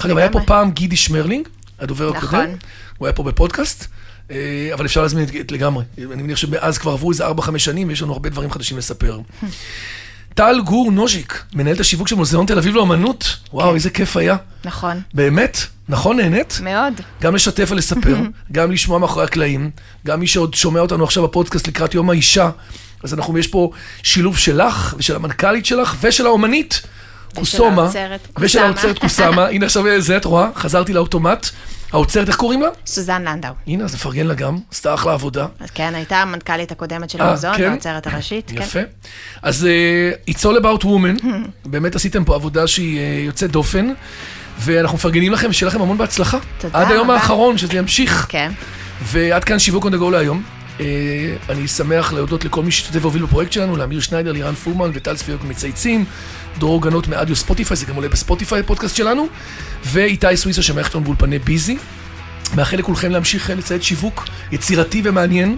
אגב, 0.06 0.18
היה 0.18 0.30
פה. 0.30 0.40
פעם 0.46 0.72
גידי 0.72 0.96
שמרלינג, 0.96 1.48
הדובר 1.84 2.12
נכון. 2.12 2.40
הקודם, 2.40 2.56
הוא 2.98 3.08
היה 3.08 3.14
פה 3.14 3.24
בפודקאסט, 3.24 3.88
אה, 4.32 4.70
אבל 4.74 4.86
אפשר 4.86 5.02
להזמין 5.02 5.24
את, 5.24 5.36
את 5.36 5.52
לגמרי. 5.52 5.84
אני 5.98 6.24
מניח 6.24 6.38
שמאז 6.38 6.78
כבר 6.78 6.92
עברו 6.92 7.12
איזה 7.12 7.28
4-5 7.28 7.58
שנים, 7.58 7.88
ויש 7.88 8.02
לנו 8.02 8.14
הרבה 8.14 8.30
דברים 8.30 8.52
חדשים 8.52 8.78
לספר. 8.78 9.20
טל 10.36 10.62
גור 10.66 10.92
נוז'יק, 10.92 11.44
מנהלת 11.54 11.80
השיווק 11.80 12.08
של 12.08 12.16
מוזיאון 12.16 12.46
תל 12.46 12.58
אביב 12.58 12.76
לאמנות. 12.76 13.38
וואו, 13.54 13.70
כן. 13.70 13.76
איזה 13.76 13.90
כיף 13.90 14.18
היה. 14.18 14.36
נכון, 14.66 15.02
באמת, 15.14 15.58
נכון, 15.90 16.18
נהנית? 16.18 16.60
מאוד. 16.64 16.94
גם 17.22 17.36
לשתף 17.36 17.68
ולספר, 17.72 18.18
גם 18.52 18.72
לשמוע 18.72 19.00
מאחורי 19.00 19.26
הקלעים, 19.26 19.72
גם 20.06 20.20
מי 20.20 20.28
שעוד 20.28 20.54
שומע 20.54 20.80
אותנו 20.80 21.04
עכשיו 21.04 21.24
בפודקאסט 21.24 21.68
לקראת 21.68 21.94
יום 21.94 22.10
האישה, 22.10 22.50
אז 23.04 23.14
אנחנו, 23.14 23.38
יש 23.38 23.48
פה 23.48 23.72
שילוב 24.04 24.38
שלך 24.38 24.96
ושל 24.98 25.16
המנכ"לית 25.16 25.66
שלך 25.66 25.96
ושל 26.02 26.26
האומנית, 26.26 26.82
קוסומה, 27.36 27.82
האוצרת, 27.82 28.28
ושל. 28.40 28.60
האוצרת 28.60 29.00
קוסמה, 29.00 29.46
הנה 29.54 29.66
עכשיו 29.66 29.84
זה, 30.00 30.18
את 30.18 30.26
רואה? 30.26 30.50
חזרתי 30.56 30.94
לאוטומט. 30.94 31.50
האוצרת, 31.94 32.28
איך 32.28 32.36
קוראים 32.36 32.62
לה? 32.62 32.68
סוזן 32.86 33.22
לנדאו. 33.22 33.54
הנה, 33.68 33.84
אז 33.84 33.94
נפרגן 33.94 34.28
לה 34.28 34.34
גם, 34.34 34.58
עשתה 34.72 34.94
אחלה 34.94 35.14
עבודה. 35.14 35.46
אז 35.60 35.70
כן, 35.72 35.96
הייתה 35.96 36.18
המנכ"לית 36.18 36.72
הקודמת 36.72 37.10
של 37.10 37.22
אה, 37.22 37.28
המוזיאון, 37.28 37.58
כן? 37.58 37.68
והעוצרת 37.68 38.08
הראשית. 38.08 38.52
כן. 38.56 38.62
יפה. 38.62 38.80
אז 39.42 39.68
uh, 40.28 40.32
It's 40.32 40.40
all 40.40 40.64
about 40.64 40.84
women, 40.84 41.26
באמת 41.66 41.96
עשיתם 41.96 42.24
פה 42.24 42.36
עבודה 42.36 42.68
שהיא 42.68 42.98
uh, 42.98 43.26
יוצאת 43.26 43.52
דופן, 43.52 43.94
ואנחנו 44.60 44.98
מפרגנים 44.98 45.32
לכם 45.32 45.50
ושיהיה 45.50 45.68
לכם 45.68 45.82
המון 45.82 45.98
בהצלחה. 45.98 46.38
תודה 46.58 46.80
עד 46.80 46.92
היום 46.92 47.12
רבה. 47.12 47.14
האחרון, 47.14 47.58
שזה 47.58 47.78
ימשיך. 47.78 48.26
כן. 48.30 48.52
ועד 49.02 49.44
כאן 49.44 49.60
שיווק 49.60 49.86
on 49.86 49.90
the 49.90 50.00
go 50.02 50.12
להיום. 50.12 50.44
Uh, 50.78 50.82
אני 51.50 51.68
שמח 51.68 52.14
להודות 52.14 52.46
לכל 52.46 52.64
מי 52.64 52.72
שהשתתף 52.72 53.02
והוביל 53.02 53.24
בפרויקט 53.24 53.52
שלנו, 53.52 53.76
לאמיר 53.76 54.00
שניידר, 54.00 54.32
לירן 54.32 54.56
פורמן 54.56 54.92
וטל 54.94 55.16
צפיות 55.16 55.44
מצייצים, 55.44 56.06
דרור 56.58 56.82
גנות 56.82 57.08
מאדיו 57.08 57.36
ספוטיפיי, 57.36 57.78
זה 57.78 57.86
גם 57.86 57.96
עולה 57.96 58.10
בספוטיפיי, 58.10 58.60
הפודקאסט 58.60 58.96
שלנו, 58.96 59.28
ואיתי 59.86 60.38
סוויסה 60.38 60.62
שמארח 60.62 60.96
לנו 60.96 61.04
באולפני 61.04 61.40
ביזי. 61.40 61.78
מאחל 62.56 62.78
לכולכם 62.78 63.12
להמשיך 63.12 63.50
לייצר 63.50 63.84
שיווק 63.84 64.26
יצירתי 64.52 65.02
ומעניין, 65.06 65.58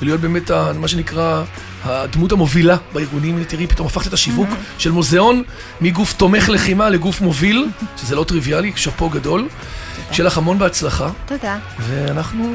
ולהיות 0.00 0.20
באמת, 0.20 0.50
מה 0.50 0.88
שנקרא, 0.88 1.44
הדמות 1.86 2.32
המובילה 2.32 2.76
בארגונים. 2.92 3.44
תראי, 3.44 3.66
פתאום 3.66 3.86
הפכת 3.86 4.06
את 4.06 4.12
השיווק 4.12 4.48
של 4.78 4.90
מוזיאון 4.90 5.42
מגוף 5.80 6.12
תומך 6.12 6.48
לחימה 6.48 6.88
לגוף 6.90 7.20
מוביל, 7.20 7.66
שזה 7.96 8.14
לא 8.14 8.24
טריוויאלי, 8.24 8.72
שאפו 8.76 9.08
גדול. 9.08 9.48
שיהיה 10.12 10.26
לך 10.26 10.38
המון 10.38 10.58
בהצלחה, 10.58 11.10
תודה. 11.26 11.58
ואנחנו 11.78 12.54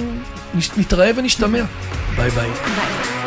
נתראה 0.77 1.11
ונשתמע. 1.15 1.63
ביי 2.15 2.29
ביי. 2.29 2.49
ביי. 2.49 3.20